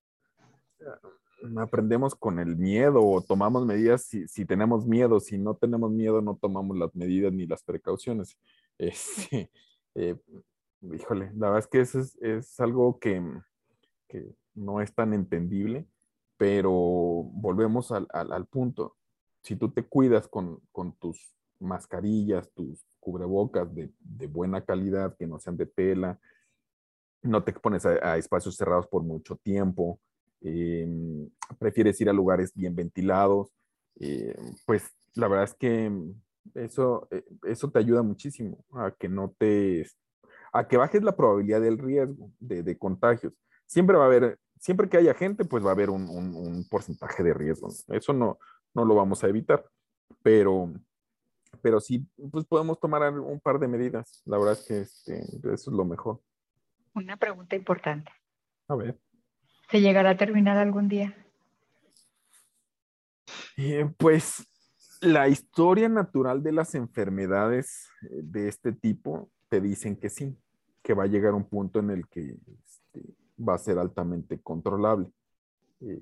aprendemos 1.58 2.14
con 2.14 2.38
el 2.38 2.56
miedo 2.56 3.04
o 3.04 3.20
tomamos 3.20 3.66
medidas 3.66 4.04
si, 4.04 4.26
si, 4.28 4.46
tenemos 4.46 4.86
miedo, 4.86 5.20
si 5.20 5.36
no 5.36 5.54
tenemos 5.54 5.90
miedo 5.90 6.22
no 6.22 6.38
tomamos 6.40 6.74
las 6.78 6.94
medidas 6.94 7.34
ni 7.34 7.46
las 7.46 7.62
precauciones. 7.62 8.38
Este, 8.76 9.52
eh, 9.94 10.16
híjole, 10.92 11.30
la 11.34 11.48
verdad 11.50 11.58
es 11.60 11.66
que 11.66 11.80
eso 11.80 12.00
es, 12.20 12.60
algo 12.60 12.98
que, 12.98 13.22
no 14.54 14.80
es 14.80 14.94
tan 14.94 15.12
entendible, 15.14 15.86
pero 16.36 16.70
volvemos 16.70 17.90
al, 17.92 18.46
punto. 18.46 18.96
Si 19.42 19.56
tú 19.56 19.70
te 19.70 19.84
cuidas 19.84 20.28
con, 20.28 20.60
tus 20.98 21.34
mascarillas, 21.58 22.50
tus 22.52 22.84
cubrebocas 23.00 23.68
de, 23.74 24.26
buena 24.26 24.64
calidad, 24.64 25.16
que 25.16 25.26
no 25.26 25.38
sean 25.38 25.56
de 25.56 25.66
tela, 25.66 26.18
no 27.22 27.42
te 27.42 27.50
expones 27.50 27.86
a, 27.86 28.16
espacios 28.18 28.56
cerrados 28.56 28.86
por 28.86 29.02
mucho 29.02 29.36
tiempo, 29.36 29.98
em, 30.40 31.28
prefieres 31.58 32.00
ir 32.00 32.08
a 32.08 32.12
lugares 32.12 32.52
bien 32.54 32.74
ventilados, 32.74 33.50
eh, 33.96 34.36
pues 34.66 34.84
la 35.14 35.28
verdad 35.28 35.44
es 35.44 35.54
que 35.54 35.90
eh, 36.54 37.24
eso 37.44 37.70
te 37.72 37.78
ayuda 37.78 38.02
muchísimo 38.02 38.64
a 38.72 38.90
que 38.90 39.08
no 39.08 39.34
te 39.38 39.86
a 40.54 40.68
que 40.68 40.76
bajes 40.76 41.02
la 41.02 41.16
probabilidad 41.16 41.60
del 41.60 41.78
riesgo 41.78 42.30
de, 42.38 42.78
contagios. 42.78 43.32
Siempre 43.66 43.96
va 43.96 44.04
a 44.04 44.06
haber, 44.06 44.38
siempre 44.60 44.88
que 44.88 44.96
haya 44.96 45.12
gente, 45.12 45.44
pues 45.44 45.64
va 45.64 45.70
a 45.70 45.72
haber 45.72 45.90
un, 45.90 46.64
porcentaje 46.70 47.24
de 47.24 47.34
riesgo. 47.34 47.68
Eso 47.88 48.12
no, 48.12 48.38
no 48.72 48.84
lo 48.84 48.94
vamos 48.94 49.24
a 49.24 49.28
evitar, 49.28 49.66
pero, 50.22 50.72
pero 51.60 51.80
sí, 51.80 52.06
pues 52.30 52.44
podemos 52.44 52.78
tomar 52.78 53.18
un 53.18 53.40
par 53.40 53.58
de 53.58 53.66
medidas. 53.66 54.22
La 54.26 54.38
verdad 54.38 54.52
es 54.52 54.64
que 54.64 54.80
este, 54.82 55.18
eso 55.52 55.70
es 55.70 55.76
lo 55.76 55.84
mejor. 55.84 56.20
Una 56.94 57.16
pregunta 57.16 57.56
importante. 57.56 58.12
A 58.68 58.76
ver. 58.76 58.96
¿Se 59.72 59.80
llegará 59.80 60.10
a 60.10 60.16
terminar 60.16 60.56
algún 60.56 60.88
día? 60.88 61.16
Eh, 63.56 63.90
pues 63.96 64.46
la 65.00 65.26
historia 65.26 65.88
natural 65.88 66.44
de 66.44 66.52
las 66.52 66.76
enfermedades 66.76 67.88
eh, 68.02 68.20
de 68.22 68.46
este 68.46 68.70
tipo 68.70 69.32
te 69.48 69.60
dicen 69.60 69.96
que 69.96 70.10
sí 70.10 70.38
que 70.84 70.92
va 70.94 71.04
a 71.04 71.08
llegar 71.08 71.34
un 71.34 71.48
punto 71.48 71.80
en 71.80 71.90
el 71.90 72.06
que 72.08 72.36
este, 72.62 73.14
va 73.40 73.54
a 73.54 73.58
ser 73.58 73.78
altamente 73.78 74.38
controlable. 74.40 75.08
Eh, 75.80 75.98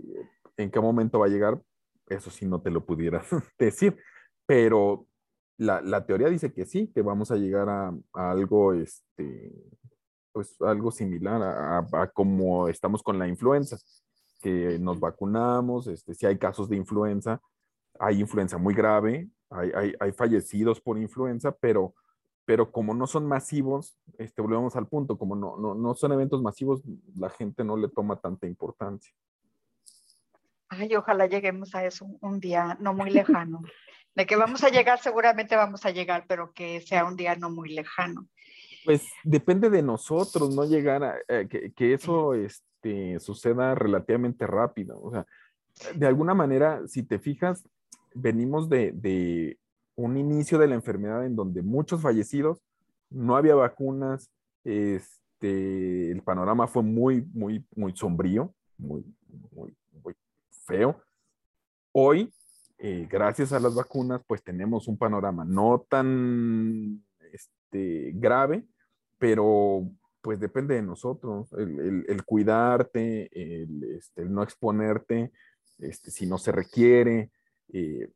¿En 0.56 0.70
qué 0.70 0.80
momento 0.80 1.20
va 1.20 1.26
a 1.26 1.30
llegar? 1.30 1.62
Eso 2.08 2.30
sí 2.30 2.46
no 2.46 2.60
te 2.60 2.70
lo 2.70 2.84
pudiera 2.84 3.22
decir, 3.58 3.96
pero 4.44 5.06
la, 5.56 6.04
teoría 6.04 6.28
dice 6.28 6.52
que 6.52 6.66
sí, 6.66 6.90
que 6.92 7.00
vamos 7.00 7.30
a 7.30 7.36
llegar 7.36 7.68
a, 7.68 7.94
algo, 8.12 8.74
este, 8.74 9.52
pues 10.32 10.60
algo 10.60 10.90
similar 10.90 11.40
a, 11.92 12.10
como 12.12 12.68
estamos 12.68 13.04
con 13.04 13.20
la 13.20 13.28
influenza, 13.28 13.78
que 14.40 14.80
nos 14.80 14.98
vacunamos, 14.98 15.86
este, 15.86 16.14
si 16.14 16.26
hay 16.26 16.38
casos 16.38 16.68
de 16.68 16.76
influenza, 16.76 17.40
hay 18.00 18.20
influenza 18.20 18.58
muy 18.58 18.74
grave, 18.74 19.30
hay, 19.48 19.94
hay 20.00 20.12
fallecidos 20.12 20.80
por 20.80 20.98
influenza, 20.98 21.52
pero 21.52 21.94
pero 22.44 22.72
como 22.72 22.94
no 22.94 23.06
son 23.06 23.26
masivos, 23.26 23.96
este, 24.18 24.42
volvemos 24.42 24.74
al 24.76 24.88
punto, 24.88 25.16
como 25.16 25.36
no, 25.36 25.56
no, 25.56 25.74
no 25.74 25.94
son 25.94 26.12
eventos 26.12 26.42
masivos, 26.42 26.82
la 27.16 27.30
gente 27.30 27.64
no 27.64 27.76
le 27.76 27.88
toma 27.88 28.16
tanta 28.16 28.46
importancia. 28.46 29.14
Ay, 30.68 30.94
ojalá 30.96 31.26
lleguemos 31.26 31.74
a 31.74 31.84
eso 31.84 32.06
un 32.20 32.40
día 32.40 32.76
no 32.80 32.94
muy 32.94 33.10
lejano. 33.10 33.62
De 34.14 34.26
que 34.26 34.36
vamos 34.36 34.62
a 34.64 34.68
llegar, 34.68 34.98
seguramente 35.00 35.56
vamos 35.56 35.86
a 35.86 35.90
llegar, 35.90 36.26
pero 36.28 36.52
que 36.52 36.80
sea 36.80 37.04
un 37.04 37.16
día 37.16 37.34
no 37.36 37.50
muy 37.50 37.70
lejano. 37.70 38.28
Pues 38.84 39.06
depende 39.22 39.70
de 39.70 39.82
nosotros, 39.82 40.54
no 40.54 40.64
llegar 40.64 41.04
a 41.04 41.18
eh, 41.28 41.46
que, 41.48 41.72
que, 41.72 41.94
eso 41.94 42.34
este, 42.34 43.18
suceda 43.20 43.74
relativamente 43.74 44.46
rápido. 44.46 45.00
O 45.00 45.12
sea, 45.12 45.26
de 45.94 46.06
alguna 46.06 46.34
manera, 46.34 46.82
si 46.88 47.04
te 47.04 47.18
fijas, 47.18 47.66
venimos 48.14 48.68
de, 48.68 48.92
de 48.92 49.58
un 49.96 50.16
inicio 50.16 50.58
de 50.58 50.68
la 50.68 50.74
enfermedad 50.74 51.24
en 51.24 51.36
donde 51.36 51.62
muchos 51.62 52.00
fallecidos, 52.00 52.62
no 53.10 53.36
había 53.36 53.54
vacunas, 53.54 54.30
este, 54.64 56.10
el 56.10 56.22
panorama 56.22 56.66
fue 56.66 56.82
muy, 56.82 57.26
muy, 57.34 57.64
muy 57.74 57.94
sombrío, 57.94 58.54
muy, 58.78 59.04
muy, 59.50 59.76
muy 60.02 60.14
feo. 60.50 61.00
Hoy, 61.92 62.32
eh, 62.78 63.06
gracias 63.10 63.52
a 63.52 63.60
las 63.60 63.74
vacunas, 63.74 64.22
pues 64.26 64.42
tenemos 64.42 64.88
un 64.88 64.96
panorama 64.96 65.44
no 65.44 65.84
tan 65.88 67.04
este, 67.32 68.12
grave, 68.14 68.64
pero 69.18 69.88
pues 70.22 70.38
depende 70.38 70.76
de 70.76 70.82
nosotros, 70.82 71.52
el, 71.52 72.24
cuidarte, 72.24 73.28
este, 73.96 74.22
el, 74.22 74.32
no 74.32 74.42
exponerte, 74.42 75.32
este, 75.78 76.10
si 76.12 76.26
no 76.26 76.38
se 76.38 76.52
requiere. 76.52 77.30
Eh, 77.72 78.08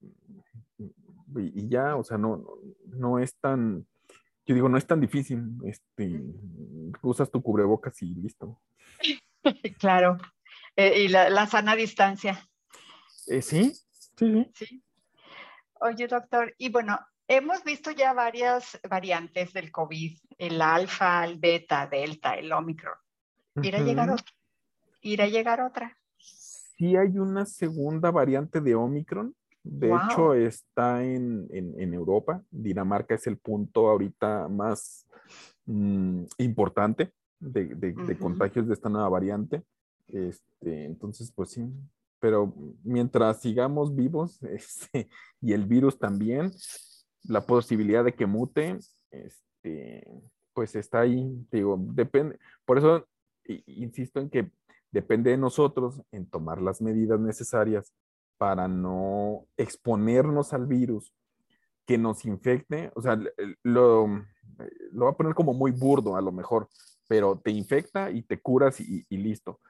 y, 1.35 1.69
ya, 1.69 1.97
o 1.97 2.05
sea, 2.05 2.19
no, 2.19 2.45
no 2.87 3.19
es 3.19 3.35
tan, 3.37 3.87
yo 4.47 4.55
digo, 4.55 4.69
no 4.69 4.79
es 4.79 4.87
tan 4.87 5.01
difícil, 5.01 5.43
este, 5.65 6.23
usas 7.03 7.31
tu 7.31 7.43
cubrebocas 7.43 8.01
y 8.03 8.15
listo. 8.15 8.61
Claro, 9.79 10.19
eh, 10.75 11.05
y 11.05 11.09
la, 11.09 11.47
sana 11.47 11.77
distancia. 11.77 12.49
Eh, 13.29 13.41
sí, 13.41 13.73
sí, 14.17 14.51
sí. 14.55 14.83
Oye, 15.81 16.09
doctor, 16.09 16.53
y 16.59 16.69
bueno, 16.69 16.99
hemos 17.29 17.63
visto 17.63 17.93
ya 17.93 18.13
varias 18.13 18.81
variantes 18.89 19.53
del 19.53 19.71
COVID, 19.71 20.19
el 20.39 20.61
alfa, 20.61 21.25
el 21.25 21.39
beta, 21.39 21.87
delta, 21.87 22.35
el 22.35 22.51
omicron. 22.51 22.95
¿Irá 23.63 23.79
a 23.79 23.83
llegar 23.83 24.11
otra? 24.11 24.35
¿Irá 25.01 25.25
a 25.25 25.29
llegar 25.29 25.61
otra? 25.61 25.97
Sí 26.19 26.97
hay 26.97 27.19
una 27.19 27.47
segunda 27.47 28.11
variante 28.11 28.61
de 28.61 28.75
omicron, 28.75 29.35
de 29.69 29.89
hecho, 29.89 30.35
está 30.35 31.05
en, 31.05 31.49
Europa. 31.93 32.43
Dinamarca 32.51 33.15
es 33.15 33.27
el 33.27 33.37
punto 33.37 33.89
ahorita 33.89 34.49
más 34.49 35.07
mm, 35.67 36.23
importante 36.39 37.13
de, 37.41 38.17
contagios 38.19 38.69
de 38.69 38.75
esta 38.75 38.89
nueva 38.89 39.09
variante. 39.09 39.63
Este, 40.09 40.85
entonces, 40.85 41.33
pues 41.33 41.51
sí, 41.51 41.69
pero 42.21 42.55
mientras 42.85 43.41
sigamos 43.41 43.95
vivos 43.95 44.41
este, 44.43 45.09
y 45.41 45.53
el 45.53 45.67
virus 45.67 45.99
también, 45.99 46.53
la 47.25 47.45
posibilidad 47.45 48.05
de 48.05 48.15
que 48.15 48.27
mute, 48.27 48.79
este, 49.11 50.07
pues 50.55 50.77
está 50.77 51.01
ahí, 51.01 51.45
digo, 51.51 51.77
depende, 51.79 52.39
por 52.65 52.79
eso 52.79 53.07
insisto 53.67 54.21
en 54.21 54.31
que 54.31 54.51
depende 54.91 55.31
de 55.31 55.37
nosotros 55.37 56.03
en 56.13 56.27
tomar 56.27 56.63
las 56.63 56.81
medidas 56.81 57.21
necesarias 57.21 57.93
para 58.39 58.69
no 58.69 59.47
exponernos 59.57 60.53
al 60.53 60.67
virus 60.67 61.13
que 61.87 61.99
nos 61.99 62.25
infecte, 62.25 62.91
o 62.95 63.03
sea, 63.03 63.19
lo, 63.63 64.09
lo 64.93 65.05
voy 65.05 65.09
a 65.09 65.17
poner 65.17 65.35
como 65.35 65.55
muy 65.55 65.71
burdo 65.71 66.17
a 66.17 66.21
lo 66.21 66.33
mejor, 66.33 66.69
pero 67.09 67.39
te 67.39 67.51
infecta 67.51 68.11
y 68.11 68.23
te 68.23 68.41
curas 68.41 68.81
y, 68.81 69.05
listo. 69.11 69.61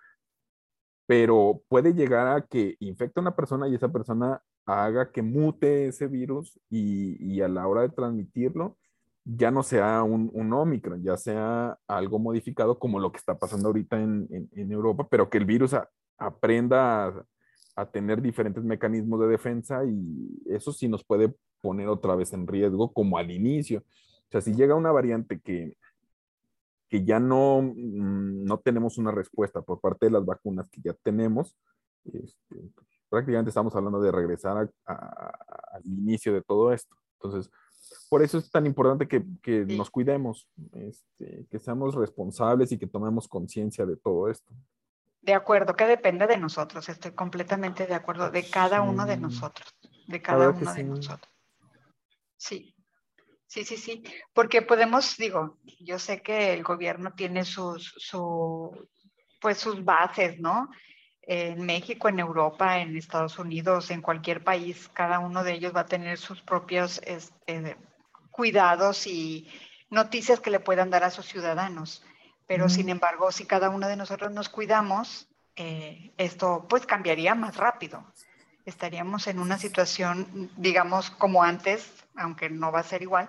Pero 1.06 1.62
puede 1.68 1.92
llegar 1.94 2.26
a 2.26 2.42
que 2.42 2.76
infecte 2.80 3.20
a 3.20 3.22
una 3.22 3.36
persona 3.36 3.68
y 3.68 3.74
esa 3.74 3.88
persona 3.88 4.42
haga 4.64 5.12
que 5.12 5.22
mute 5.22 5.88
ese 5.88 6.08
virus 6.08 6.58
y, 6.68 7.40
a 7.40 7.48
la 7.48 7.68
hora 7.68 7.82
de 7.82 7.90
transmitirlo 7.90 8.76
ya 9.28 9.50
no 9.50 9.64
sea 9.64 10.04
un, 10.04 10.30
un, 10.32 10.52
Omicron, 10.52 11.02
ya 11.02 11.16
sea 11.16 11.76
algo 11.88 12.20
modificado 12.20 12.78
como 12.78 13.00
lo 13.00 13.10
que 13.10 13.18
está 13.18 13.36
pasando 13.36 13.66
ahorita 13.68 14.00
en, 14.00 14.48
Europa, 14.70 15.08
pero 15.10 15.28
que 15.28 15.38
el 15.38 15.44
virus 15.44 15.74
aprenda 16.16 17.08
a, 17.08 17.26
a, 17.76 17.86
tener 17.86 18.22
diferentes 18.22 18.64
mecanismos 18.64 19.20
de 19.20 19.28
defensa 19.28 19.84
y 19.84 20.42
eso 20.46 20.72
sí 20.72 20.88
nos 20.88 21.04
puede 21.04 21.34
poner 21.60 21.88
otra 21.88 22.16
vez 22.16 22.32
en 22.32 22.46
riesgo 22.46 22.92
como 22.92 23.18
al 23.18 23.30
inicio. 23.30 23.80
O 23.80 24.30
sea, 24.30 24.40
si 24.40 24.54
llega 24.54 24.74
una 24.74 24.92
variante 24.92 25.40
que, 25.40 25.76
que 26.88 27.04
ya 27.04 27.20
no, 27.20 27.62
mm, 27.62 28.44
no 28.44 28.58
tenemos 28.58 28.98
una 28.98 29.10
respuesta 29.10 29.62
por 29.62 29.80
parte 29.80 30.06
de 30.06 30.12
las 30.12 30.24
vacunas 30.24 30.68
que 30.70 30.80
ya 30.82 30.94
tenemos, 30.94 31.56
este, 32.04 32.70
prácticamente 33.08 33.50
estamos 33.50 33.74
hablando 33.74 34.00
de 34.00 34.12
regresar 34.12 34.70
al 34.86 35.82
inicio 35.84 36.32
de 36.32 36.42
todo 36.42 36.72
esto. 36.72 36.96
Entonces, 37.20 37.50
por 38.08 38.22
eso 38.22 38.38
es 38.38 38.50
tan 38.50 38.66
importante 38.66 39.06
que, 39.08 39.24
que 39.42 39.64
nos 39.64 39.90
cuidemos, 39.90 40.48
este, 40.72 41.46
que 41.50 41.58
seamos 41.58 41.94
responsables 41.94 42.72
y 42.72 42.78
que 42.78 42.86
tomemos 42.86 43.28
conciencia 43.28 43.86
de 43.86 43.96
todo 43.96 44.28
esto. 44.28 44.52
De 45.26 45.34
acuerdo, 45.34 45.74
que 45.74 45.86
depende 45.86 46.28
de 46.28 46.38
nosotros, 46.38 46.88
estoy 46.88 47.10
completamente 47.10 47.84
de 47.84 47.96
acuerdo, 47.96 48.30
de 48.30 48.48
cada 48.48 48.80
uno 48.80 49.04
de 49.06 49.16
nosotros, 49.16 49.74
de 50.06 50.22
cada 50.22 50.50
uno 50.50 50.72
de 50.72 50.84
nosotros. 50.84 51.34
Sí, 52.36 52.72
sí, 53.44 53.64
sí, 53.64 53.76
sí, 53.76 54.04
porque 54.32 54.62
podemos, 54.62 55.16
digo, 55.16 55.58
yo 55.80 55.98
sé 55.98 56.22
que 56.22 56.54
el 56.54 56.62
gobierno 56.62 57.12
tiene 57.14 57.44
sus, 57.44 57.92
su, 57.98 58.88
pues 59.40 59.58
sus 59.58 59.84
bases, 59.84 60.38
¿no? 60.38 60.70
En 61.22 61.66
México, 61.66 62.08
en 62.08 62.20
Europa, 62.20 62.78
en 62.78 62.96
Estados 62.96 63.36
Unidos, 63.40 63.90
en 63.90 64.02
cualquier 64.02 64.44
país, 64.44 64.88
cada 64.94 65.18
uno 65.18 65.42
de 65.42 65.54
ellos 65.54 65.74
va 65.74 65.80
a 65.80 65.86
tener 65.86 66.18
sus 66.18 66.40
propios 66.40 67.00
este, 67.04 67.76
cuidados 68.30 69.08
y 69.08 69.50
noticias 69.90 70.38
que 70.38 70.52
le 70.52 70.60
puedan 70.60 70.88
dar 70.88 71.02
a 71.02 71.10
sus 71.10 71.26
ciudadanos. 71.26 72.04
Pero 72.46 72.68
sin 72.68 72.88
embargo, 72.88 73.32
si 73.32 73.44
cada 73.44 73.70
uno 73.70 73.88
de 73.88 73.96
nosotros 73.96 74.32
nos 74.32 74.48
cuidamos, 74.48 75.28
eh, 75.56 76.12
esto 76.16 76.66
pues 76.68 76.86
cambiaría 76.86 77.34
más 77.34 77.56
rápido. 77.56 78.04
Estaríamos 78.64 79.26
en 79.26 79.38
una 79.38 79.58
situación, 79.58 80.50
digamos, 80.56 81.10
como 81.10 81.42
antes, 81.42 82.04
aunque 82.14 82.48
no 82.50 82.70
va 82.70 82.80
a 82.80 82.84
ser 82.84 83.02
igual, 83.02 83.28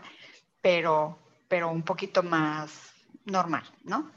pero, 0.62 1.18
pero 1.48 1.70
un 1.72 1.84
poquito 1.84 2.24
más 2.24 2.92
normal, 3.26 3.64
¿no? 3.84 4.12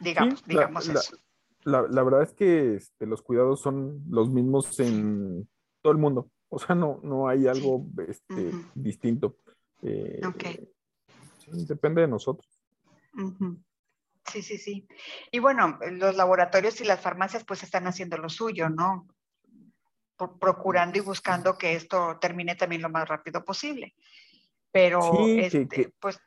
Digamos, 0.00 0.44
digamos 0.46 0.88
eso. 0.88 1.16
La, 1.64 2.02
verdad 2.02 2.22
es 2.22 2.32
que 2.32 2.76
este, 2.76 3.06
los 3.06 3.22
cuidados 3.22 3.60
son 3.60 4.02
los 4.08 4.30
mismos 4.30 4.80
en 4.80 5.46
todo 5.82 5.92
el 5.92 5.98
mundo. 5.98 6.30
O 6.48 6.58
sea, 6.58 6.74
no, 6.74 7.00
no 7.02 7.28
hay 7.28 7.46
algo 7.46 7.86
este, 8.08 8.52
distinto. 8.74 9.36
Eh, 9.82 10.20
depende 11.46 12.02
de 12.02 12.08
nosotros. 12.08 12.48
Sí, 14.26 14.42
sí, 14.42 14.58
sí. 14.58 14.86
Y 15.30 15.38
bueno, 15.38 15.78
los 15.90 16.14
laboratorios 16.16 16.80
y 16.80 16.84
las 16.84 17.00
farmacias 17.00 17.44
pues 17.44 17.62
están 17.62 17.86
haciendo 17.86 18.16
lo 18.16 18.28
suyo, 18.28 18.68
¿no? 18.68 19.06
procurando 20.28 20.98
y 20.98 21.00
buscando 21.00 21.56
que 21.56 21.74
esto 21.74 22.18
termine 22.20 22.54
también 22.54 22.82
lo 22.82 22.90
más 22.90 23.08
rápido 23.08 23.44
posible. 23.44 23.94
Pero, 24.70 25.00
sí, 25.16 25.40
este, 25.40 25.68
que, 25.68 25.92
pues... 25.98 26.18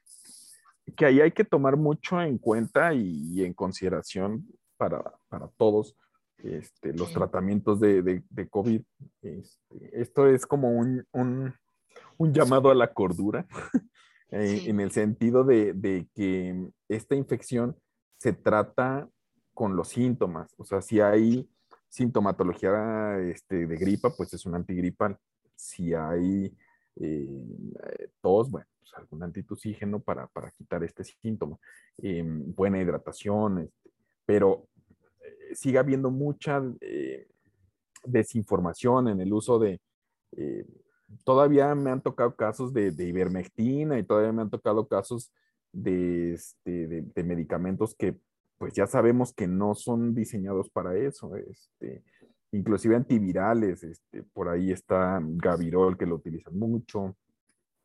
Que 0.98 1.06
ahí 1.06 1.22
hay 1.22 1.32
que 1.32 1.46
tomar 1.46 1.78
mucho 1.78 2.22
en 2.22 2.38
cuenta 2.38 2.94
y, 2.94 3.44
en 3.44 3.54
consideración 3.54 4.46
para, 4.78 5.02
para 5.30 5.48
todos 5.48 5.96
este, 6.38 6.94
los 6.94 7.14
tratamientos 7.14 7.80
de, 7.80 8.02
de, 8.02 8.50
COVID. 8.50 8.82
Este, 9.22 10.02
esto 10.02 10.28
es 10.28 10.46
como 10.46 10.72
un, 10.72 11.06
un, 11.12 11.54
un, 12.18 12.34
llamado 12.34 12.70
a 12.70 12.76
la 12.76 12.94
cordura, 12.94 13.48
eh, 14.30 14.64
en 14.66 14.82
el 14.82 14.92
sentido 14.92 15.46
de, 15.46 15.72
de, 15.74 16.08
que 16.14 16.70
esta 16.90 17.16
infección 17.16 17.78
se 18.24 18.32
trata 18.32 19.10
con 19.54 19.76
los 19.76 19.90
síntomas. 19.90 20.56
O 20.58 20.64
sea, 20.64 20.82
si 20.82 21.02
hay 21.02 21.46
sintomatología 21.90 23.20
este, 23.20 23.68
de 23.68 23.76
gripa, 23.76 24.16
pues 24.16 24.34
es 24.34 24.46
un 24.46 24.56
antigripal. 24.56 25.18
Si 25.58 25.94
hay 25.94 26.56
eh, 26.96 28.10
tos, 28.22 28.50
bueno, 28.50 28.66
pues 28.80 28.94
algún 28.94 29.24
antitusígeno 29.24 30.00
para, 30.00 30.30
quitar 30.58 30.86
este 30.86 31.04
síntoma. 31.04 31.58
Em, 31.98 32.56
buena 32.56 32.80
hidratación, 32.80 33.60
este, 33.60 33.92
pero 34.26 34.70
eh, 35.20 35.54
sigue 35.54 35.80
habiendo 35.80 36.10
mucha 36.10 36.64
eh, 36.80 37.28
desinformación 38.06 39.10
en 39.10 39.20
el 39.20 39.34
uso 39.34 39.60
de... 39.60 39.82
todavía 41.26 41.76
me 41.76 41.92
han 41.92 42.02
tocado 42.02 42.38
casos 42.38 42.72
de, 42.72 42.92
de, 42.92 43.04
ivermectina 43.04 44.00
y 44.00 44.04
todavía 44.04 44.32
me 44.32 44.44
han 44.44 44.50
tocado 44.50 44.88
casos 44.88 45.34
de, 45.74 46.34
este, 46.34 46.88
de 46.88 47.24
medicamentos 47.24 47.96
que 47.96 48.16
pues 48.64 48.74
ya 48.74 48.88
sabemos 48.88 49.34
que 49.34 49.46
no 49.46 49.76
son 49.76 50.16
diseñados 50.16 50.70
para 50.70 50.96
eso. 50.96 51.36
Este, 51.36 52.02
inclusive 52.54 52.96
antivirales, 52.96 53.84
este, 53.84 54.24
por 54.24 54.48
ahí 54.48 54.72
está 54.72 55.20
Gavirol 55.22 55.98
que 55.98 56.06
lo 56.06 56.16
utilizan 56.16 56.58
mucho, 56.58 57.18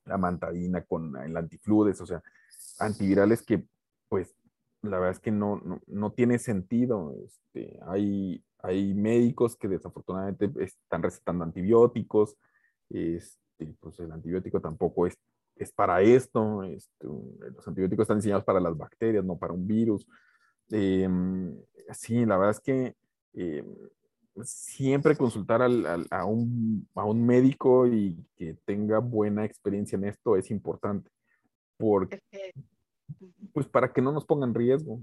la 0.04 0.18
mantadina 0.18 0.82
con 0.82 1.16
el 1.16 1.36
antifludes, 1.36 2.00
o 2.00 2.06
sea, 2.06 2.22
antivirales 2.78 3.42
que 3.42 3.64
pues 4.08 4.36
la 4.82 4.98
verdad 4.98 5.16
es 5.16 5.18
que 5.18 5.32
no, 5.32 5.60
no, 5.86 6.12
tiene 6.12 6.38
sentido. 6.38 7.12
Este, 7.24 7.78
hay, 7.88 8.44
hay 8.62 8.94
médicos 8.94 9.56
que 9.56 9.66
desafortunadamente 9.66 10.48
están 10.60 11.02
recetando 11.02 11.42
antibióticos, 11.42 12.36
este, 12.88 13.74
pues 13.80 13.98
el 13.98 14.12
antibiótico 14.12 14.60
tampoco 14.60 15.06
es, 15.08 15.18
es 15.58 15.72
para 15.72 16.00
esto, 16.02 16.62
este, 16.62 17.06
los 17.06 17.66
antibióticos 17.66 18.04
están 18.04 18.18
diseñados 18.18 18.44
para 18.44 18.60
las 18.60 18.76
bacterias, 18.76 19.24
no 19.24 19.36
para 19.36 19.52
un 19.52 19.66
virus. 19.66 20.06
Em, 20.70 21.56
sí, 21.92 22.24
la 22.26 22.36
verdad 22.36 22.50
es 22.52 22.60
que 22.60 22.94
em, 23.34 23.66
siempre 24.44 25.16
consultar 25.16 25.62
a, 25.62 26.24
un, 26.24 27.26
médico 27.26 27.86
y 27.86 28.16
que 28.36 28.54
tenga 28.64 28.98
buena 28.98 29.44
experiencia 29.44 29.96
en 29.96 30.04
esto 30.04 30.36
es 30.36 30.50
importante, 30.50 31.10
porque, 31.76 32.20
pues 33.52 33.66
para 33.66 33.92
que 33.92 34.02
no 34.02 34.12
nos 34.12 34.24
pongan 34.24 34.54
riesgo. 34.54 35.00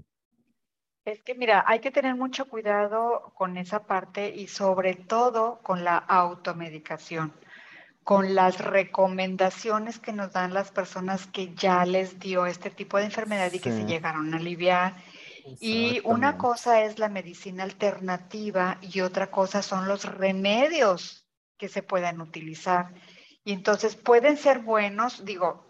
Es 1.04 1.22
que 1.22 1.34
mira, 1.34 1.64
hay 1.66 1.80
que 1.80 1.92
tener 1.92 2.16
mucho 2.16 2.48
cuidado 2.48 3.32
con 3.36 3.56
esa 3.56 3.86
parte 3.86 4.34
y 4.34 4.48
sobre 4.48 4.94
todo 4.94 5.60
con 5.62 5.84
la 5.84 5.98
automedicación, 5.98 7.32
con 8.06 8.36
las 8.36 8.60
recomendaciones 8.60 9.98
que 9.98 10.12
nos 10.12 10.30
dan 10.32 10.54
las 10.54 10.70
personas 10.70 11.26
que 11.26 11.52
ya 11.56 11.84
les 11.84 12.20
dio 12.20 12.46
este 12.46 12.70
tipo 12.70 12.98
de 12.98 13.06
enfermedad 13.06 13.52
y 13.52 13.58
que 13.58 13.72
se 13.72 13.84
llegaron 13.84 14.32
a 14.32 14.36
aliviar. 14.36 14.94
Y 15.58 16.00
una 16.04 16.38
cosa 16.38 16.84
es 16.84 17.00
la 17.00 17.08
medicina 17.08 17.64
alternativa 17.64 18.78
y 18.80 19.00
otra 19.00 19.32
cosa 19.32 19.60
son 19.60 19.88
los 19.88 20.04
remedios 20.04 21.26
que 21.58 21.68
se 21.68 21.82
puedan 21.82 22.20
utilizar. 22.20 22.94
Y 23.42 23.50
entonces 23.50 23.96
pueden 23.96 24.36
ser 24.36 24.60
buenos, 24.60 25.24
digo, 25.24 25.66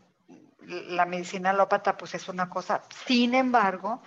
la 0.61 1.07
medicina 1.07 1.51
alópata 1.51 1.97
pues 1.97 2.17
es 2.17 2.29
una 2.29 2.51
cosa, 2.51 2.83
sin 3.07 3.35
embargo, 3.35 4.03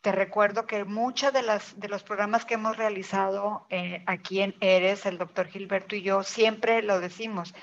te 0.00 0.12
recuerdo 0.12 0.66
que 0.66 0.84
muchos 0.84 1.32
de, 1.32 1.42
de 1.76 1.88
los 1.88 2.02
programas 2.02 2.44
que 2.44 2.54
hemos 2.54 2.76
realizado 2.76 3.66
eh, 3.70 4.02
aquí 4.06 4.40
en 4.40 4.54
ERES, 4.60 5.06
el 5.06 5.18
doctor 5.18 5.48
Gilberto 5.48 5.96
y 5.96 6.02
yo, 6.02 6.22
siempre 6.22 6.82
lo 6.82 7.00
decimos, 7.00 7.54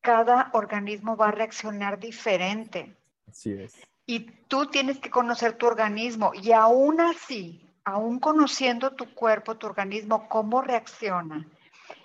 cada 0.00 0.50
organismo 0.52 1.16
va 1.16 1.28
a 1.28 1.32
reaccionar 1.32 1.98
diferente. 1.98 2.94
Así 3.26 3.52
es 3.52 3.74
y 4.08 4.20
tú 4.20 4.64
tienes 4.66 4.98
que 4.98 5.10
conocer 5.10 5.58
tu 5.58 5.66
organismo 5.66 6.32
y 6.32 6.52
aún 6.52 6.98
así, 6.98 7.70
aún 7.84 8.18
conociendo 8.18 8.94
tu 8.94 9.14
cuerpo, 9.14 9.58
tu 9.58 9.66
organismo, 9.66 10.30
cómo 10.30 10.62
reacciona 10.62 11.46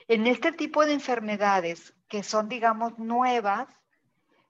en 0.09 0.27
este 0.27 0.51
tipo 0.51 0.85
de 0.85 0.91
enfermedades 0.91 1.93
que 2.09 2.21
son, 2.21 2.49
digamos, 2.49 2.99
nuevas, 2.99 3.69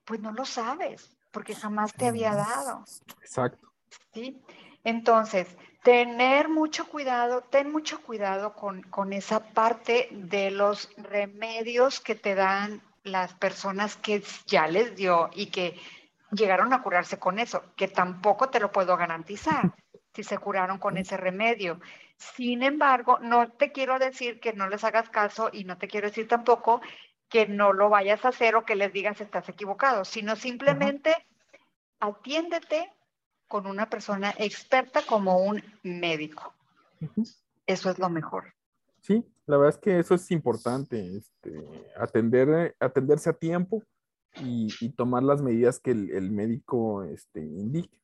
pues 0.04 0.20
no 0.20 0.34
lo 0.34 0.46
sabes 0.46 1.16
porque 1.30 1.54
jamás 1.54 1.94
te 1.94 2.08
había 2.08 2.34
dado. 2.34 2.86
Exacto. 3.22 3.72
¿Sí? 4.16 4.42
Entonces, 4.84 5.48
tener 5.84 6.50
mucho 6.50 6.88
cuidado, 6.88 7.42
ten 7.42 7.72
mucho 7.72 8.02
cuidado 8.02 8.54
con, 8.54 8.82
con 8.84 9.14
esa 9.14 9.40
parte 9.54 10.08
de 10.12 10.52
los 10.52 10.90
remedios 10.98 12.00
que 12.00 12.16
te 12.16 12.36
dan 12.36 12.82
las 13.04 13.34
personas 13.34 13.98
que 13.98 14.24
ya 14.46 14.68
les 14.68 14.96
dio 14.96 15.30
y 15.34 15.48
que 15.48 15.78
llegaron 16.32 16.74
a 16.74 16.82
curarse 16.82 17.20
con 17.20 17.40
eso, 17.40 17.64
que 17.76 17.88
tampoco 17.88 18.50
te 18.50 18.60
lo 18.60 18.72
puedo 18.72 18.98
garantizar 18.98 19.74
si 20.14 20.24
se 20.24 20.38
curaron 20.38 20.78
con 20.78 20.98
ese 20.98 21.18
remedio. 21.18 21.80
Sin 22.18 22.64
embargo, 22.64 23.20
no 23.20 23.52
te 23.52 23.72
quiero 23.72 24.00
decir 24.00 24.40
que 24.40 24.54
no 24.54 24.70
les 24.70 24.84
hagas 24.84 25.10
caso 25.10 25.50
y 25.52 25.64
no 25.64 25.78
te 25.78 25.88
quiero 25.88 26.08
decir 26.08 26.28
tampoco 26.28 26.82
que 27.30 27.48
no 27.48 27.74
lo 27.74 27.90
vayas 27.90 28.24
a 28.24 28.30
hacer 28.30 28.56
o 28.56 28.64
que 28.64 28.76
les 28.76 28.94
digas 28.94 29.20
estás 29.20 29.50
equivocado, 29.50 30.06
sino 30.06 30.36
simplemente 30.36 31.16
atiéndete 32.00 32.93
con 33.54 33.68
una 33.68 33.88
persona 33.88 34.34
experta 34.40 35.04
como 35.08 35.38
un 35.38 35.64
médico. 35.84 36.56
Eso 37.68 37.92
es 37.92 38.00
lo 38.00 38.10
mejor. 38.10 38.46
Sí, 39.00 39.24
la 39.46 39.58
verdad 39.58 39.76
es 39.76 39.80
que 39.80 40.00
eso 40.00 40.16
es 40.16 40.32
importante, 40.32 41.18
este, 41.18 41.64
atender, 41.96 42.76
atenderse 42.80 43.30
a 43.30 43.34
tiempo 43.34 43.84
y, 44.38 44.90
tomar 44.94 45.22
las 45.22 45.44
medidas 45.44 45.80
que 45.80 45.92
el, 45.92 46.32
médico 46.32 47.04
este, 47.04 47.42
indique. 47.42 47.96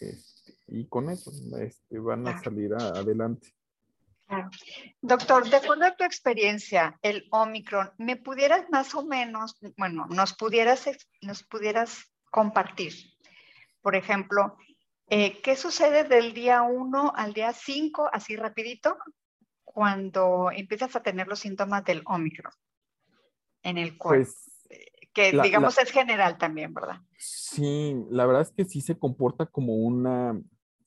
Este, 0.00 0.56
y 0.66 0.84
con 0.86 1.10
eso 1.10 1.30
este, 1.60 2.00
van 2.00 2.26
a 2.26 2.42
salir 2.42 2.74
adelante. 2.74 3.54
Doctor, 5.00 5.48
de 5.48 5.58
acuerdo 5.58 5.84
a 5.84 5.94
tu 5.94 6.02
experiencia, 6.02 6.98
el 7.02 7.28
Omicron, 7.30 7.92
¿me 7.98 8.16
pudieras 8.16 8.68
más 8.70 8.96
o 8.96 9.04
menos, 9.04 9.60
bueno, 9.76 10.08
nos 10.08 10.34
pudieras, 10.34 10.90
nos 11.22 11.44
pudieras 11.44 12.10
compartir, 12.32 12.94
por 13.80 13.94
ejemplo, 13.94 14.56
eh, 15.10 15.40
¿qué 15.42 15.56
sucede 15.56 16.04
del 16.04 16.34
día 16.34 16.62
1 16.62 17.12
al 17.14 17.32
día 17.32 17.52
5, 17.52 18.10
así 18.12 18.36
rapidito, 18.36 18.96
cuando 19.64 20.50
empiezas 20.52 20.94
a 20.96 21.02
tener 21.02 21.28
los 21.28 21.40
síntomas 21.40 21.84
del 21.84 22.02
Omicron 22.06 22.52
en 23.62 23.78
el 23.78 23.96
cuerpo? 23.96 24.24
Pues, 24.24 24.54
que 25.12 25.32
digamos 25.32 25.78
es 25.78 25.90
general 25.90 26.38
también, 26.38 26.72
¿verdad? 26.74 27.00
Sí, 27.16 27.96
la 28.10 28.26
verdad 28.26 28.42
es 28.42 28.52
que 28.52 28.64
sí 28.64 28.80
se 28.80 28.98
comporta 28.98 29.46
como, 29.46 29.74
una, 29.74 30.40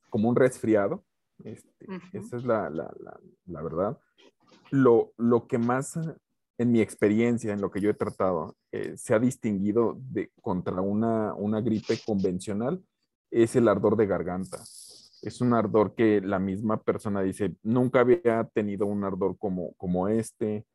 como 0.10 0.30
un 0.30 0.36
resfriado 0.36 1.04
este, 1.44 1.86
esa 2.14 2.38
es 2.38 2.44
la, 2.44 2.70
verdad. 3.48 3.98
Lo, 4.70 5.14
que 5.48 5.58
más, 5.58 6.00
en 6.58 6.72
mi 6.72 6.82
experiencia, 6.82 7.54
en 7.54 7.62
lo 7.62 7.72
que 7.72 7.82
yo 7.82 7.90
he 7.90 7.96
tratado, 7.96 8.56
eh, 8.72 8.96
se 8.98 9.14
ha 9.14 9.20
distinguido 9.20 9.98
de, 10.00 10.32
contra 10.42 10.82
una, 10.82 11.62
gripe 11.62 12.00
convencional 12.06 12.84
es 13.32 13.56
el 13.56 13.68
ardor 13.68 13.96
de 13.96 14.06
garganta. 14.06 14.58
Es 15.22 15.42
un 15.42 15.54
ardor 15.54 15.96
que 15.96 16.22
la 16.22 16.40
misma 16.40 16.82
persona 16.82 17.22
dice, 17.22 17.56
nunca 17.64 18.02
había 18.02 18.44
tenido 18.54 18.86
un 18.86 19.04
ardor 19.04 19.38
como, 19.38 19.74
como 19.74 20.08
este, 20.08 20.66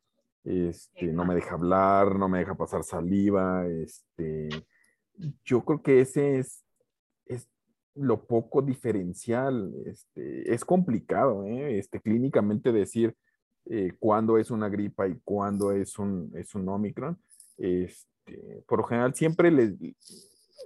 este, 0.44 1.06
no 1.12 1.24
me 1.24 1.34
deja 1.34 1.54
hablar, 1.54 2.16
no 2.16 2.28
me 2.28 2.38
deja 2.38 2.54
pasar 2.54 2.84
saliva, 2.84 3.66
este, 3.66 4.48
yo 5.44 5.64
creo 5.64 5.82
que 5.82 6.00
ese 6.00 6.38
es, 6.38 6.62
lo 7.96 8.26
poco 8.26 8.62
diferencial. 8.62 9.72
Este, 9.86 10.52
es 10.52 10.64
complicado, 10.64 11.44
¿eh? 11.46 11.78
este, 11.78 12.00
clínicamente 12.00 12.70
decir 12.70 13.16
eh, 13.64 13.92
cuándo 13.98 14.38
es 14.38 14.50
una 14.50 14.68
gripa 14.68 15.08
y 15.08 15.18
cuándo 15.24 15.72
es 15.72 15.98
un, 15.98 16.30
es 16.36 16.54
un 16.54 16.68
Omicron. 16.68 17.18
Este, 17.56 18.62
por 18.68 18.80
lo 18.80 18.84
general, 18.84 19.14
siempre 19.14 19.50
les, 19.50 19.72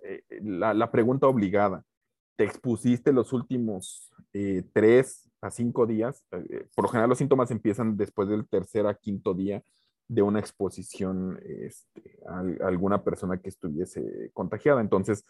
eh, 0.04 0.22
la, 0.42 0.90
pregunta 0.90 1.26
obligada, 1.26 1.84
¿te 2.36 2.44
expusiste 2.44 3.12
los 3.12 3.32
últimos 3.32 4.12
tres 4.72 5.30
a 5.40 5.50
cinco 5.50 5.86
días? 5.86 6.24
por 6.74 6.84
lo 6.84 6.88
general, 6.88 7.08
los 7.08 7.18
síntomas 7.18 7.50
empiezan 7.50 7.96
después 7.96 8.28
del 8.28 8.48
tercer 8.48 8.86
a 8.86 8.94
quinto 8.94 9.34
día 9.34 9.62
de 10.10 10.22
una 10.22 10.40
exposición 10.40 11.40
este, 11.44 12.18
a, 12.26 12.40
alguna 12.66 13.04
persona 13.04 13.38
que 13.38 13.48
estuviese 13.48 14.30
contagiada. 14.32 14.80
Entonces, 14.80 15.24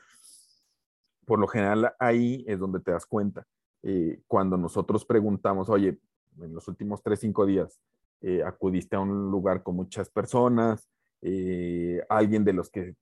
por 1.27 1.39
lo 1.39 1.47
general 1.47 1.93
ahí 1.99 2.45
es 2.49 2.59
donde 2.59 2.81
te 2.81 2.91
das 2.91 3.05
cuenta. 3.05 3.47
Eh, 3.83 4.21
cuando 4.27 4.57
nosotros 4.57 5.05
preguntamos, 5.05 5.69
oye, 5.69 5.99
en 6.41 6.55
los 6.55 6.67
últimos 6.67 7.03
tres, 7.03 7.21
cinco 7.21 7.45
días, 7.45 7.79
eh, 8.23 8.43
acudiste 8.43 8.97
a 8.97 9.01
un 9.01 9.31
lugar 9.31 9.63
con 9.63 9.77
muchas 9.77 10.09
personas, 10.09 10.89
eh, 11.23 12.03
alguien 12.09 12.45
de 12.45 12.55
los 12.55 12.71
que 12.71 12.95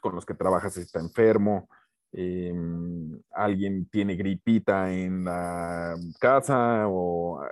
con 0.00 0.14
los 0.14 0.26
que 0.26 0.34
trabajas 0.34 0.76
está 0.76 1.00
enfermo, 1.00 1.68
em, 2.12 3.20
alguien 3.32 3.88
tiene 3.88 4.16
gripita 4.16 4.92
en 4.92 5.24
la 5.24 5.96
casa 6.20 6.84
o, 6.88 7.42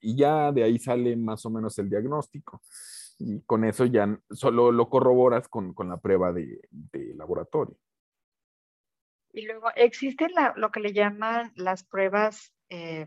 y 0.00 0.16
ya 0.16 0.52
de 0.52 0.64
ahí 0.64 0.78
sale 0.78 1.16
más 1.16 1.44
o 1.46 1.50
menos 1.50 1.78
el 1.78 1.88
diagnóstico. 1.88 2.60
Y 3.18 3.40
con 3.42 3.64
eso 3.64 3.86
ya 3.86 4.18
solo 4.30 4.72
lo 4.72 4.88
corroboras 4.88 5.48
con, 5.48 5.74
con 5.74 5.88
la 5.88 5.98
prueba 5.98 6.32
de, 6.32 6.60
de 6.70 7.14
laboratorio. 7.14 7.76
Y 9.32 9.46
luego 9.46 9.68
existen 9.76 10.30
lo 10.56 10.70
que 10.70 10.80
le 10.80 10.92
llaman 10.92 11.52
las 11.56 11.84
pruebas 11.84 12.52
eh, 12.68 13.06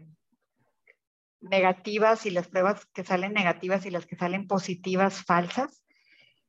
negativas 1.40 2.26
y 2.26 2.32
las 2.32 2.48
pruebas 2.48 2.86
que 2.88 3.04
salen 3.04 3.34
negativas 3.34 3.86
y 3.86 3.92
las 3.92 4.08
que 4.08 4.16
salen 4.16 4.48
positivas 4.48 5.24
falsas, 5.24 5.85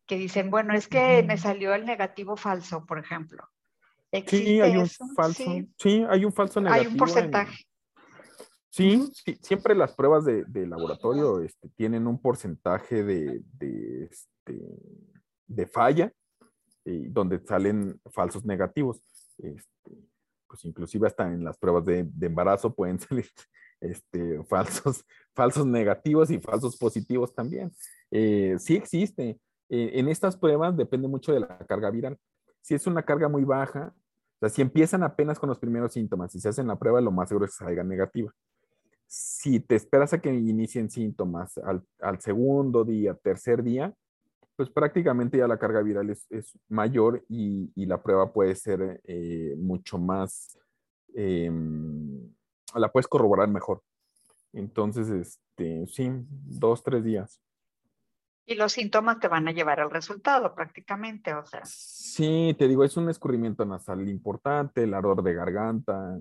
que 0.07 0.17
dicen, 0.17 0.51
bueno, 0.51 0.75
es 0.75 0.89
que 0.89 1.23
me 1.23 1.37
salió 1.37 1.75
el 1.75 1.85
negativo 1.85 2.37
falso, 2.37 2.87
por 2.87 2.99
ejemplo. 2.99 3.49
Sí, 4.27 4.61
hay 4.61 4.77
un 4.77 4.89
falso. 4.89 5.45
Sí. 5.79 6.07
hay 6.09 6.25
un 6.25 6.33
falso 6.33 6.61
negativo. 6.61 6.87
Hay 6.87 6.93
un 6.93 6.97
porcentaje. 6.97 7.65
Sí, 8.71 9.11
siempre 9.41 9.75
las 9.75 9.95
pruebas 9.95 10.25
de, 10.25 10.67
laboratorio 10.67 11.41
este, 11.41 11.69
tienen 11.71 12.07
un 12.07 12.21
porcentaje 12.21 13.03
de, 13.03 13.43
de, 13.59 14.05
este, 14.05 14.61
de 15.47 15.67
falla, 15.67 16.13
eh, 16.85 17.07
donde 17.09 17.41
salen 17.47 17.99
falsos 18.13 18.45
negativos. 18.45 19.03
Este, 19.39 19.93
pues 20.47 20.65
inclusive 20.65 21.07
hasta 21.07 21.33
en 21.33 21.45
las 21.45 21.57
pruebas 21.59 21.85
de, 21.85 22.07
embarazo 22.21 22.75
pueden 22.75 22.99
salir 23.01 23.27
este, 23.81 24.43
falsos, 24.45 25.05
falsos 25.35 25.67
negativos 25.67 26.31
y 26.31 26.39
falsos 26.39 26.77
positivos 26.77 27.35
también. 27.35 27.73
Eh, 28.11 28.57
sí 28.59 28.77
existe. 28.77 29.39
En 29.69 30.09
estas 30.09 30.37
pruebas 30.37 30.77
depende 30.77 31.09
mucho 31.09 31.33
de 31.33 31.41
la 31.41 31.59
carga 31.59 31.91
viral. 31.91 32.19
Si 32.61 32.75
es 32.75 32.87
una 32.87 33.03
carga 33.03 33.29
muy 33.29 33.45
baja, 33.45 33.95
o 34.37 34.39
sea, 34.41 34.49
si 34.49 34.63
empiezan 34.63 35.03
apenas 35.03 35.39
con 35.39 35.49
los 35.49 35.59
primeros 35.59 35.93
síntomas 35.93 36.35
y 36.35 36.41
se 36.41 36.49
hacen 36.49 36.67
la 36.67 36.79
prueba, 36.79 37.01
lo 37.01 37.11
más 37.11 37.29
seguro 37.29 37.47
es 37.47 37.53
que 37.53 37.65
salga 37.65 37.83
negativa. 37.83 38.33
Si 39.07 39.61
te 39.61 39.77
esperas 39.77 40.13
a 40.13 40.21
que 40.21 40.33
inicien 40.33 40.91
síntomas 40.91 41.59
al, 41.59 41.83
al 42.01 42.21
segundo 42.21 42.85
día, 42.85 43.15
tercer 43.15 43.63
día, 43.63 43.95
pues 44.57 44.71
prácticamente 44.71 45.39
ya 45.39 45.47
la 45.47 45.59
carga 45.59 45.83
viral 45.83 46.11
es, 46.11 46.59
mayor 46.69 47.25
y, 47.29 47.71
la 47.87 48.03
prueba 48.03 48.33
puede 48.33 48.55
ser 48.55 49.01
eh, 49.05 49.55
mucho 49.59 49.99
más, 49.99 50.59
em, 51.15 52.33
la 52.75 52.91
puedes 52.91 53.07
corroborar 53.07 53.49
mejor. 53.49 53.83
Entonces, 54.55 55.11
este, 55.11 55.87
sí, 55.87 56.11
dos, 56.31 56.83
tres 56.83 57.05
días. 57.05 57.41
Y 58.47 58.55
los 58.55 58.73
síntomas 58.73 59.19
te 59.19 59.29
van 59.29 59.49
a 59.49 59.53
llevar 59.53 59.81
al 59.81 59.91
resultado 59.91 60.55
prácticamente, 60.55 61.35
o 61.35 61.45
sea. 61.45 61.63
Sí, 61.65 62.55
te 62.57 62.69
digo, 62.69 62.85
es 62.85 62.97
un 62.97 63.11
escurrimiento 63.11 63.65
nasal 63.65 64.09
importante, 64.09 64.85
el 64.85 64.95
ardor 64.95 65.23
de 65.23 65.35
garganta, 65.35 66.19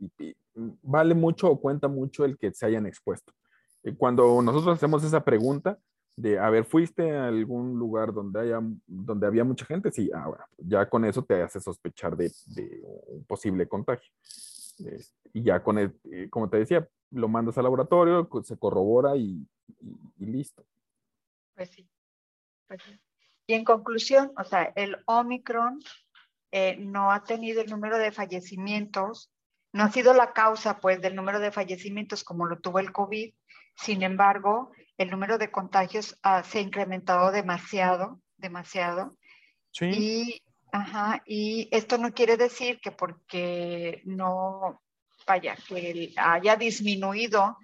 este, 0.00 0.36
vale 0.82 1.14
mucho 1.14 1.50
o 1.50 1.60
cuenta 1.60 1.88
mucho 1.88 2.24
el 2.24 2.38
que 2.38 2.52
se 2.52 2.66
hayan 2.66 2.86
expuesto. 2.86 3.32
Eh, 3.82 3.94
cuando 3.96 4.40
nosotros 4.42 4.76
hacemos 4.76 5.04
esa 5.04 5.22
pregunta, 5.22 5.78
de, 6.16 6.38
a 6.38 6.50
ver, 6.50 6.64
¿fuiste 6.64 7.12
a 7.12 7.28
algún 7.28 7.78
lugar 7.78 8.12
donde, 8.12 8.40
haya, 8.40 8.60
donde 8.86 9.26
había 9.26 9.44
mucha 9.44 9.64
gente? 9.64 9.92
Sí, 9.92 10.10
ahora, 10.12 10.48
ya 10.56 10.88
con 10.88 11.04
eso 11.04 11.22
te 11.22 11.40
hace 11.40 11.60
sospechar 11.60 12.16
de, 12.16 12.32
un 13.06 13.24
posible 13.24 13.68
contagio. 13.68 14.10
y 15.32 15.42
ya 15.42 15.62
con 15.62 15.78
el, 15.78 15.96
eh, 16.10 16.28
como 16.28 16.48
te 16.48 16.56
decía, 16.56 16.88
lo 17.12 17.28
mandas 17.28 17.56
al 17.56 17.64
laboratorio, 17.64 18.28
se 18.42 18.56
corrobora 18.56 19.16
y, 19.16 19.46
listo. 20.18 20.64
Pues 21.58 21.70
sí, 21.70 21.90
pues 22.68 22.80
sí. 22.84 23.00
Y 23.48 23.54
en 23.54 23.64
conclusión, 23.64 24.30
o 24.36 24.44
sea, 24.44 24.72
el 24.76 24.96
Omicron 25.06 25.80
eh, 26.52 26.76
no 26.78 27.10
ha 27.10 27.24
tenido 27.24 27.60
el 27.60 27.68
número 27.68 27.98
de 27.98 28.12
fallecimientos, 28.12 29.32
no 29.72 29.82
ha 29.82 29.90
sido 29.90 30.14
la 30.14 30.32
causa, 30.32 30.78
pues, 30.78 31.00
del 31.00 31.16
número 31.16 31.40
de 31.40 31.50
fallecimientos 31.50 32.22
como 32.22 32.46
lo 32.46 32.60
tuvo 32.60 32.78
el 32.78 32.92
COVID. 32.92 33.34
Sin 33.74 34.04
embargo, 34.04 34.70
el 34.98 35.10
número 35.10 35.36
de 35.36 35.50
contagios 35.50 36.16
se 36.44 36.58
ha 36.58 36.60
incrementado 36.60 37.32
demasiado, 37.32 38.20
demasiado. 38.36 39.18
Sí. 39.72 39.86
Y, 39.86 40.42
ajá, 40.70 41.24
y 41.26 41.68
esto 41.72 41.98
no 41.98 42.12
quiere 42.12 42.36
decir 42.36 42.78
que 42.78 42.92
porque 42.92 44.00
no, 44.04 44.80
vaya, 45.26 45.56
que 45.66 46.14
haya 46.16 46.54
disminuido 46.54 47.56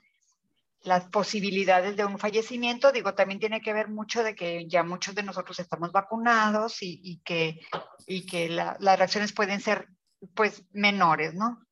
las 0.84 1.08
posibilidades 1.08 1.96
de 1.96 2.04
un 2.04 2.18
fallecimiento, 2.18 2.92
digo, 2.92 3.14
también 3.14 3.40
tiene 3.40 3.60
que 3.60 3.72
ver 3.72 3.88
mucho 3.88 4.22
de 4.22 4.34
que 4.34 4.68
ya 4.68 4.82
muchos 4.82 5.14
de 5.14 5.22
nosotros 5.22 5.58
estamos 5.58 5.92
vacunados 5.92 6.78
y, 6.80 7.20
que, 7.24 7.60
y 8.06 8.26
que 8.26 8.48
las 8.48 8.98
reacciones 8.98 9.32
pueden 9.32 9.60
ser 9.60 9.88
pues 10.34 10.64
menores, 10.72 11.34
¿no? 11.34 11.64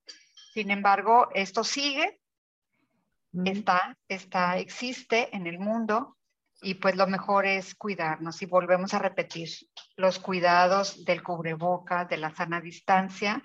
Sin 0.55 0.71
embargo, 0.71 1.29
esto 1.35 1.65
sigue 1.65 2.21
está, 3.45 3.97
está, 4.09 4.59
existe 4.59 5.35
en 5.35 5.47
el 5.47 5.59
mundo 5.59 6.19
y 6.61 6.75
pues 6.75 6.97
lo 6.97 7.07
mejor 7.07 7.47
es 7.47 7.75
cuidarnos. 7.75 8.41
Y 8.43 8.47
volvemos 8.47 8.95
a 8.95 8.99
repetir 8.99 9.49
los 9.97 10.19
cuidados 10.19 11.05
del 11.05 11.23
cubreboca, 11.23 12.05
de 12.05 12.19
la 12.19 12.35
sana 12.35 12.61
distancia, 12.61 13.43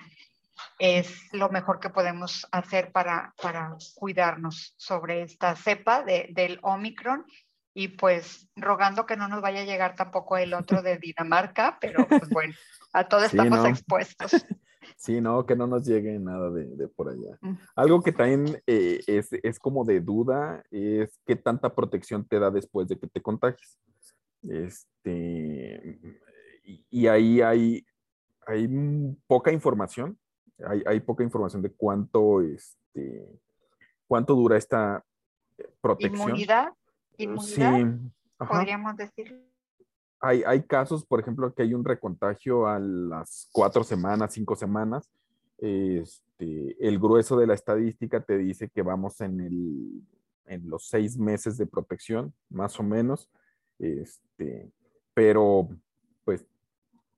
es 0.80 1.34
lo 1.34 1.50
mejor 1.50 1.80
que 1.80 1.90
podemos 1.90 2.48
hacer 2.52 2.92
para, 2.92 3.34
para 3.42 3.76
cuidarnos 3.96 4.74
sobre 4.78 5.24
esta 5.24 5.56
cepa 5.56 6.04
de, 6.04 6.30
del 6.32 6.60
Omicron 6.62 7.26
y 7.74 7.90
pues 7.90 8.50
rogando 8.56 9.06
que 9.06 9.18
no 9.18 9.28
nos 9.28 9.42
vaya 9.42 9.62
a 9.62 9.66
llegar 9.66 9.96
tampoco 9.96 10.38
el 10.38 10.54
otro 10.56 10.82
de 10.82 10.98
Dinamarca, 10.98 11.78
pero 11.80 12.08
pues 12.08 12.28
bueno, 12.30 12.54
a 12.94 13.08
todo 13.08 13.24
estamos 13.26 13.66
expuestos. 13.66 14.32
Sí, 14.96 15.22
no, 15.22 15.46
que 15.46 15.56
no 15.56 15.68
nos 15.68 15.86
llegue 15.86 16.18
nada 16.18 16.50
de, 16.50 16.88
por 16.88 17.10
allá. 17.10 17.38
Algo 17.76 18.02
que 18.02 18.12
también 18.12 18.62
eh, 18.66 19.00
es, 19.06 19.60
como 19.60 19.86
de 19.86 20.00
duda 20.00 20.64
es 20.72 21.20
qué 21.26 21.36
tanta 21.36 21.76
protección 21.76 22.26
te 22.26 22.40
da 22.40 22.50
después 22.50 22.88
de 22.88 22.98
que 22.98 23.06
te 23.06 23.22
contagies. 23.22 23.78
Este, 24.42 26.00
y, 26.90 27.08
ahí 27.08 27.42
hay, 27.42 27.86
hay 28.48 28.68
poca 29.28 29.52
información, 29.52 30.18
hay, 30.86 31.00
poca 31.02 31.24
información 31.24 31.62
de 31.62 31.72
cuánto, 31.72 32.42
este, 32.42 33.28
cuánto 34.08 34.36
dura 34.36 34.58
esta 34.58 35.04
protección. 35.82 36.30
Inmunidad, 36.30 36.74
inmunidad, 37.18 37.78
sí, 37.80 38.46
podríamos 38.48 38.98
decir 38.98 39.48
hay, 40.20 40.44
hay 40.46 40.64
casos, 40.64 41.06
por 41.06 41.20
ejemplo, 41.20 41.54
que 41.54 41.64
hay 41.64 41.74
un 41.74 41.86
recontagio 41.86 42.68
a 42.68 42.80
las 42.80 43.50
cuatro 43.52 43.84
semanas, 43.84 44.34
cinco 44.34 44.56
semanas. 44.56 45.10
Este, 45.58 46.76
el 46.80 47.00
grueso 47.00 47.38
de 47.38 47.48
la 47.48 47.54
estadística 47.54 48.20
te 48.22 48.38
dice 48.38 48.70
que 48.70 48.82
vamos 48.82 49.22
en, 49.22 49.40
el, 49.42 50.04
en 50.46 50.70
los 50.70 50.88
seis 50.88 51.18
meses 51.18 51.58
de 51.58 51.68
protección, 51.68 52.34
más 52.50 52.80
o 52.80 52.84
menos. 52.84 53.30
Este, 53.80 54.72
pero, 55.14 55.70
pues, 56.26 56.46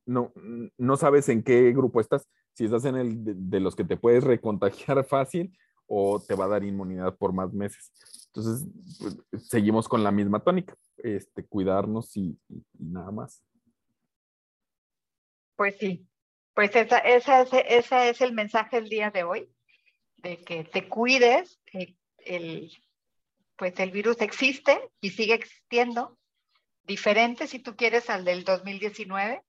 no, 0.05 0.33
no 0.77 0.97
sabes 0.97 1.29
en 1.29 1.43
qué 1.43 1.71
grupo 1.71 2.01
estás. 2.01 2.27
Si 2.59 2.65
estás 2.65 2.83
en 2.83 2.97
el 2.97 3.49
de 3.49 3.61
los 3.61 3.73
que 3.73 3.85
te 3.85 3.95
puedes 3.95 4.21
recontagiar 4.21 5.05
fácil 5.07 5.57
o 5.87 6.19
te 6.19 6.35
va 6.35 6.43
a 6.43 6.49
dar 6.49 6.65
inmunidad 6.65 7.15
por 7.15 7.31
más 7.31 7.53
meses. 7.53 7.93
Entonces, 8.25 8.67
pues, 8.99 9.47
seguimos 9.47 9.87
con 9.87 10.03
la 10.03 10.11
misma 10.11 10.43
tónica, 10.43 10.75
este, 10.97 11.45
cuidarnos 11.45 12.17
y, 12.17 12.37
nada 12.77 13.11
más. 13.11 13.45
Pues 15.55 15.77
sí, 15.77 16.05
pues 16.53 16.75
esa, 16.75 16.97
esa, 16.97 17.43
ese 17.43 18.09
es 18.09 18.19
el 18.19 18.33
mensaje 18.33 18.75
del 18.75 18.89
día 18.89 19.09
de 19.09 19.23
hoy, 19.23 19.49
de 20.17 20.43
que 20.43 20.65
te 20.65 20.89
cuides, 20.89 21.61
el, 22.17 22.73
pues 23.55 23.79
el 23.79 23.91
virus 23.91 24.19
existe 24.19 24.77
y 24.99 25.11
sigue 25.11 25.35
existiendo, 25.35 26.17
diferente 26.83 27.47
si 27.47 27.59
tú 27.59 27.77
quieres 27.77 28.09
al 28.09 28.25
del 28.25 28.43
2019, 28.43 29.43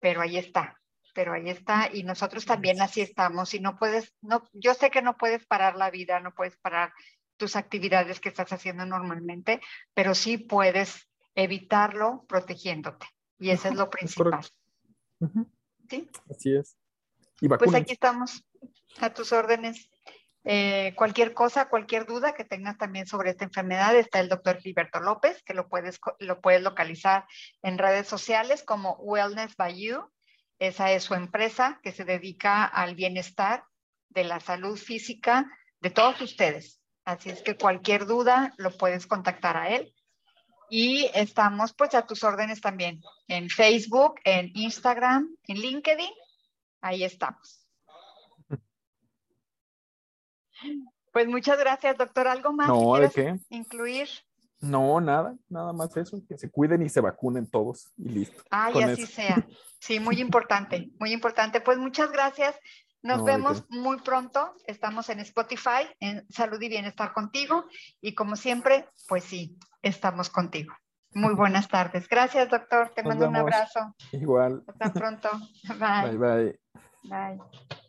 pero 0.00 0.22
ahí 0.22 0.38
está, 0.38 0.79
pero 1.14 1.32
ahí 1.32 1.48
está 1.48 1.90
y 1.92 2.02
nosotros 2.02 2.44
también 2.44 2.80
así 2.80 3.00
estamos 3.00 3.54
y 3.54 3.60
no 3.60 3.78
puedes, 3.78 4.14
no, 4.20 4.42
yo 4.52 4.74
sé 4.74 4.90
que 4.90 5.02
no 5.02 5.16
puedes 5.16 5.46
parar 5.46 5.76
la 5.76 5.90
vida, 5.90 6.20
no 6.20 6.34
puedes 6.34 6.56
parar 6.56 6.92
tus 7.36 7.56
actividades 7.56 8.20
que 8.20 8.28
estás 8.28 8.52
haciendo 8.52 8.84
normalmente, 8.84 9.60
pero 9.94 10.14
sí 10.14 10.38
puedes 10.38 11.08
evitarlo 11.34 12.24
protegiéndote. 12.28 13.06
Y 13.38 13.50
eso 13.50 13.68
es 13.68 13.74
lo 13.74 13.88
principal. 13.88 14.46
¿Sí? 15.88 16.08
Así 16.30 16.54
es. 16.54 16.76
pues 17.58 17.74
aquí 17.74 17.92
estamos 17.92 18.44
a 19.00 19.12
tus 19.12 19.32
órdenes. 19.32 19.90
Eh, 20.44 20.94
cualquier 20.96 21.34
cosa, 21.34 21.68
cualquier 21.68 22.06
duda 22.06 22.32
que 22.32 22.44
tengas 22.44 22.78
también 22.78 23.06
sobre 23.06 23.30
esta 23.30 23.44
enfermedad, 23.44 23.94
está 23.96 24.20
el 24.20 24.28
doctor 24.28 24.58
Gilberto 24.58 25.00
López, 25.00 25.42
que 25.42 25.54
lo 25.54 25.68
puedes, 25.68 25.98
lo 26.18 26.40
puedes 26.40 26.62
localizar 26.62 27.26
en 27.62 27.78
redes 27.78 28.08
sociales 28.08 28.62
como 28.62 28.96
Wellness 28.96 29.56
by 29.56 29.78
You. 29.78 30.10
Esa 30.60 30.92
es 30.92 31.02
su 31.02 31.14
empresa 31.14 31.80
que 31.82 31.90
se 31.90 32.04
dedica 32.04 32.64
al 32.64 32.94
bienestar 32.94 33.64
de 34.10 34.22
la 34.24 34.38
salud 34.38 34.78
física 34.78 35.50
de 35.80 35.90
todos 35.90 36.20
ustedes, 36.20 36.80
Así 37.04 37.30
es 37.30 37.42
que 37.42 37.56
cualquier 37.56 38.06
duda 38.06 38.54
lo 38.56 38.70
puedes 38.76 39.06
contactar 39.06 39.56
a 39.56 39.70
él. 39.70 39.92
Y 40.68 41.10
estamos 41.14 41.72
pues 41.72 41.94
a 41.94 42.06
tus 42.06 42.22
órdenes 42.22 42.60
también 42.60 43.00
en 43.26 43.48
Facebook, 43.48 44.20
en 44.24 44.52
Instagram, 44.54 45.36
en 45.48 45.56
LinkedIn. 45.56 46.12
Ahí 46.80 47.04
estamos. 47.04 47.66
Pues 51.12 51.26
muchas 51.26 51.58
gracias, 51.58 51.98
doctor. 51.98 52.28
¿Algo 52.28 52.52
más 52.52 52.68
no, 52.68 52.94
¿de 52.94 53.10
qué? 53.10 53.34
incluir? 53.48 54.08
No, 54.60 55.00
nada, 55.00 55.36
nada 55.48 55.72
más 55.72 55.96
eso, 55.96 56.20
que 56.28 56.36
se 56.36 56.50
cuiden 56.50 56.82
y 56.82 56.88
se 56.88 57.00
vacunen 57.00 57.46
todos 57.46 57.92
y 57.96 58.10
listo. 58.10 58.42
Ay, 58.50 58.82
así 58.82 59.06
sea. 59.06 59.46
Sí, 59.78 60.00
muy 60.00 60.20
importante, 60.20 60.90
muy 60.98 61.12
importante. 61.12 61.60
Pues 61.60 61.78
muchas 61.78 62.12
gracias. 62.12 62.56
Nos 63.02 63.24
vemos 63.24 63.64
muy 63.70 63.98
pronto. 64.00 64.52
Estamos 64.66 65.08
en 65.08 65.20
Spotify, 65.20 65.88
en 66.00 66.26
Salud 66.28 66.60
y 66.60 66.68
Bienestar 66.68 67.14
contigo. 67.14 67.64
Y 68.02 68.14
como 68.14 68.36
siempre, 68.36 68.86
pues 69.08 69.24
sí, 69.24 69.56
estamos 69.80 70.28
contigo. 70.28 70.74
Muy 71.14 71.34
buenas 71.34 71.68
tardes. 71.68 72.08
Gracias, 72.08 72.50
doctor. 72.50 72.92
Te 72.94 73.02
mando 73.02 73.28
un 73.28 73.36
abrazo. 73.36 73.94
Igual. 74.12 74.62
Hasta 74.66 74.92
pronto. 74.92 75.30
Bye. 75.78 76.16
Bye, 76.16 76.18
bye. 76.18 76.60
Bye. 77.04 77.79